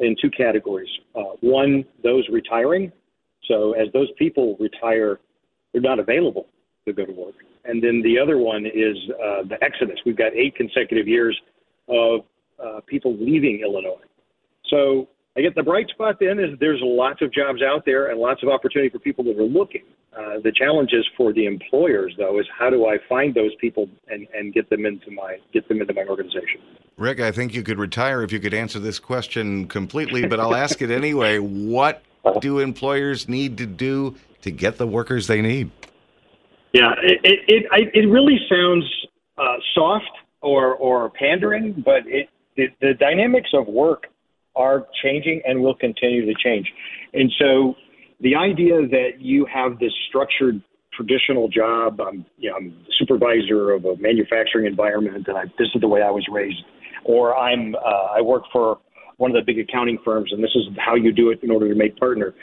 in 0.00 0.16
two 0.20 0.30
categories. 0.30 0.90
Uh, 1.14 1.36
one, 1.40 1.84
those 2.02 2.28
retiring. 2.32 2.90
So 3.48 3.72
as 3.72 3.88
those 3.92 4.08
people 4.18 4.56
retire, 4.58 5.20
they're 5.72 5.82
not 5.82 5.98
available 5.98 6.46
to 6.86 6.92
go 6.92 7.04
to 7.04 7.12
work. 7.12 7.34
And 7.64 7.82
then 7.82 8.02
the 8.02 8.18
other 8.18 8.38
one 8.38 8.66
is 8.66 8.96
uh, 9.10 9.42
the 9.48 9.56
exodus. 9.62 9.98
We've 10.04 10.16
got 10.16 10.34
eight 10.34 10.54
consecutive 10.54 11.08
years 11.08 11.38
of 11.88 12.20
uh, 12.62 12.80
people 12.86 13.16
leaving 13.18 13.60
Illinois. 13.60 14.04
So 14.70 15.08
I 15.36 15.40
get 15.40 15.54
the 15.54 15.62
bright 15.62 15.88
spot 15.88 16.16
then 16.20 16.38
is 16.38 16.58
there's 16.60 16.80
lots 16.82 17.20
of 17.20 17.32
jobs 17.32 17.60
out 17.62 17.84
there 17.84 18.10
and 18.10 18.20
lots 18.20 18.42
of 18.42 18.48
opportunity 18.48 18.88
for 18.90 18.98
people 18.98 19.24
that 19.24 19.36
are 19.38 19.42
looking. 19.42 19.82
Uh, 20.16 20.38
the 20.44 20.52
challenge 20.52 20.90
is 20.92 21.04
for 21.16 21.32
the 21.32 21.44
employers 21.46 22.14
though 22.16 22.38
is 22.38 22.46
how 22.56 22.70
do 22.70 22.86
I 22.86 22.98
find 23.08 23.34
those 23.34 23.50
people 23.60 23.88
and, 24.08 24.28
and 24.32 24.54
get 24.54 24.70
them 24.70 24.86
into 24.86 25.10
my 25.10 25.38
get 25.52 25.68
them 25.68 25.80
into 25.80 25.92
my 25.92 26.04
organization. 26.04 26.60
Rick, 26.96 27.18
I 27.18 27.32
think 27.32 27.52
you 27.52 27.64
could 27.64 27.78
retire 27.78 28.22
if 28.22 28.30
you 28.30 28.38
could 28.38 28.54
answer 28.54 28.78
this 28.78 29.00
question 29.00 29.66
completely, 29.66 30.24
but 30.26 30.38
I'll 30.38 30.54
ask 30.54 30.80
it 30.80 30.90
anyway. 30.90 31.38
What 31.38 32.02
do 32.40 32.58
employers 32.58 33.28
need 33.28 33.58
to 33.58 33.66
do 33.66 34.16
to 34.42 34.50
get 34.50 34.78
the 34.78 34.86
workers 34.86 35.26
they 35.26 35.42
need? 35.42 35.70
Yeah, 36.72 36.92
it 37.02 37.20
it 37.22 37.66
it, 37.72 37.90
it 37.94 38.08
really 38.08 38.38
sounds 38.48 38.84
uh, 39.38 39.56
soft 39.74 40.10
or 40.40 40.74
or 40.74 41.10
pandering, 41.10 41.82
but 41.84 42.06
it, 42.06 42.28
it 42.56 42.72
the 42.80 42.94
dynamics 42.94 43.50
of 43.54 43.66
work 43.66 44.06
are 44.56 44.86
changing 45.02 45.42
and 45.46 45.60
will 45.60 45.74
continue 45.74 46.24
to 46.26 46.34
change. 46.42 46.72
And 47.12 47.30
so 47.38 47.74
the 48.20 48.34
idea 48.36 48.86
that 48.88 49.20
you 49.20 49.46
have 49.52 49.78
this 49.78 49.92
structured 50.08 50.62
traditional 50.92 51.48
job, 51.48 52.00
I'm, 52.00 52.24
you 52.38 52.50
know, 52.50 52.56
I'm 52.56 52.76
supervisor 52.98 53.72
of 53.72 53.84
a 53.84 53.96
manufacturing 53.96 54.66
environment 54.66 55.26
and 55.26 55.36
I, 55.36 55.44
this 55.58 55.68
is 55.74 55.80
the 55.80 55.88
way 55.88 56.02
I 56.02 56.10
was 56.10 56.24
raised, 56.30 56.62
or 57.04 57.36
I'm, 57.36 57.74
uh, 57.74 58.16
I 58.16 58.20
work 58.20 58.44
for 58.52 58.78
one 59.16 59.30
of 59.30 59.34
the 59.34 59.52
big 59.52 59.58
accounting 59.58 59.98
firms 60.04 60.32
and 60.32 60.42
this 60.42 60.54
is 60.54 60.64
how 60.78 60.94
you 60.94 61.12
do 61.12 61.30
it 61.30 61.40
in 61.42 61.50
order 61.50 61.68
to 61.68 61.74
make 61.74 61.96
partner 61.96 62.34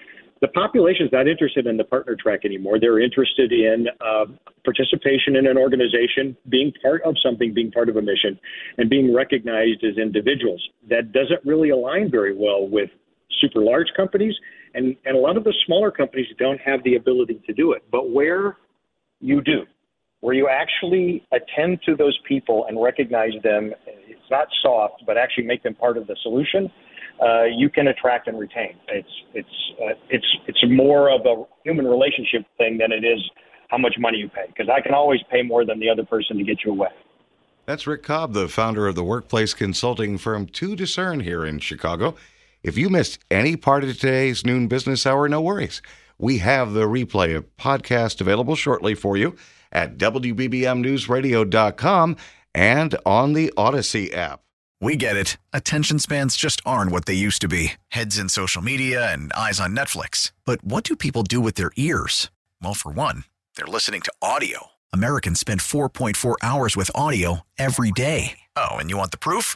the 0.42 0.48
population 0.48 1.06
is 1.06 1.12
not 1.12 1.28
interested 1.28 1.68
in 1.68 1.78
the 1.78 1.84
partner 1.84 2.16
track 2.20 2.46
anymore. 2.46 2.80
They're 2.80 3.00
interested 3.00 3.52
in 3.52 3.86
uh, 4.02 4.26
participation 4.66 5.36
in 5.36 5.46
an 5.46 5.56
organization, 5.56 6.36
being 6.50 6.74
part 6.82 7.04
of 7.04 7.16
something, 7.24 7.54
being 7.54 7.72
part 7.72 7.90
of 7.90 7.96
a 7.96 8.02
mission, 8.02 8.40
and 8.80 8.90
being 8.90 9.14
recognized 9.14 9.84
as 9.84 9.98
individuals. 9.98 10.62
That 10.90 11.12
doesn't 11.12 11.46
really 11.46 11.70
align 11.70 12.10
very 12.10 12.36
well 12.36 12.68
with 12.68 12.90
super 13.40 13.62
large 13.62 13.88
companies, 13.96 14.34
and, 14.74 14.96
and 15.06 15.16
a 15.16 15.20
lot 15.20 15.38
of 15.38 15.44
the 15.44 15.54
smaller 15.66 15.92
companies 15.92 16.26
don't 16.40 16.60
have 16.60 16.84
the 16.84 16.96
ability 16.96 17.40
to 17.46 17.54
do 17.54 17.74
it. 17.74 17.84
But 17.92 18.10
where 18.10 18.58
you 19.20 19.42
do, 19.42 19.66
where 20.22 20.34
you 20.34 20.48
actually 20.50 21.26
attend 21.32 21.82
to 21.86 21.96
those 21.96 22.18
people 22.28 22.66
and 22.68 22.82
recognize 22.82 23.34
them, 23.44 23.74
it's 23.86 24.30
not 24.32 24.48
soft, 24.62 25.04
but 25.06 25.18
actually 25.18 25.46
make 25.46 25.62
them 25.64 25.76
part 25.76 25.98
of 25.98 26.08
the 26.08 26.16
solution 26.24 26.72
uh, 27.22 27.44
you 27.44 27.70
can 27.70 27.88
attract 27.88 28.28
and 28.28 28.40
retain. 28.40 28.76
It's 28.88 29.10
it's 29.34 29.74
uh, 29.82 29.94
it's 30.10 30.26
it's 30.48 30.64
more 30.68 31.12
of 31.12 31.22
a 31.26 31.44
human 31.64 31.86
relationship 31.86 32.46
thing 32.58 32.78
than 32.78 32.92
it 32.92 33.06
is 33.06 33.20
how 33.70 33.78
much 33.78 33.96
money 34.00 34.18
you 34.18 34.30
pay 34.30 34.46
because 34.48 34.70
I 34.70 34.82
can 34.82 34.94
always 34.94 35.20
pay 35.32 35.44
more 35.44 35.66
than 35.66 35.80
the 35.80 35.90
other 35.90 36.04
person 36.04 36.38
to 36.38 36.44
get 36.44 36.58
you 36.66 36.72
away. 36.72 36.90
That's 37.66 37.86
Rick 37.86 38.04
Cobb, 38.04 38.34
the 38.34 38.48
founder 38.48 38.88
of 38.88 38.96
the 38.96 39.04
workplace 39.04 39.54
consulting 39.54 40.18
firm 40.18 40.48
To 40.48 40.76
Discern 40.76 41.22
here 41.22 41.46
in 41.46 41.60
Chicago. 41.60 42.16
If 42.64 42.78
you 42.78 42.90
missed 42.90 43.20
any 43.30 43.56
part 43.56 43.84
of 43.84 43.98
today's 43.98 44.46
noon 44.46 44.68
business 44.68 45.06
hour, 45.06 45.30
no 45.30 45.42
worries. 45.42 45.82
We 46.18 46.40
have 46.40 46.74
the 46.74 46.86
replay 46.86 47.36
of 47.36 47.56
podcast 47.58 48.20
available 48.20 48.56
shortly 48.56 48.94
for 48.94 49.16
you 49.16 49.36
at 49.72 49.98
WBBMNewsRadio.com 49.98 52.16
and 52.54 52.96
on 53.06 53.34
the 53.34 53.54
Audacy 53.58 54.16
app. 54.16 54.42
We 54.82 54.96
get 54.96 55.16
it. 55.16 55.38
Attention 55.54 56.00
spans 56.00 56.36
just 56.36 56.60
aren't 56.66 56.92
what 56.92 57.06
they 57.06 57.14
used 57.14 57.42
to 57.42 57.48
be 57.48 57.74
heads 57.90 58.18
in 58.18 58.30
social 58.30 58.64
media 58.64 59.14
and 59.14 59.32
eyes 59.34 59.60
on 59.60 59.76
Netflix. 59.76 60.32
But 60.44 60.64
what 60.64 60.84
do 60.84 60.96
people 60.96 61.22
do 61.24 61.40
with 61.40 61.54
their 61.56 61.72
ears? 61.76 62.32
Well, 62.62 62.74
for 62.74 62.92
one, 62.92 63.26
they're 63.56 63.68
listening 63.68 64.02
to 64.02 64.14
audio. 64.22 64.68
Americans 64.92 65.40
spend 65.40 65.62
4.4 65.62 66.36
hours 66.42 66.76
with 66.76 66.90
audio 66.96 67.42
every 67.60 67.92
day. 67.92 68.40
Oh, 68.56 68.72
and 68.72 68.90
you 68.90 68.98
want 68.98 69.12
the 69.12 69.20
proof? 69.20 69.56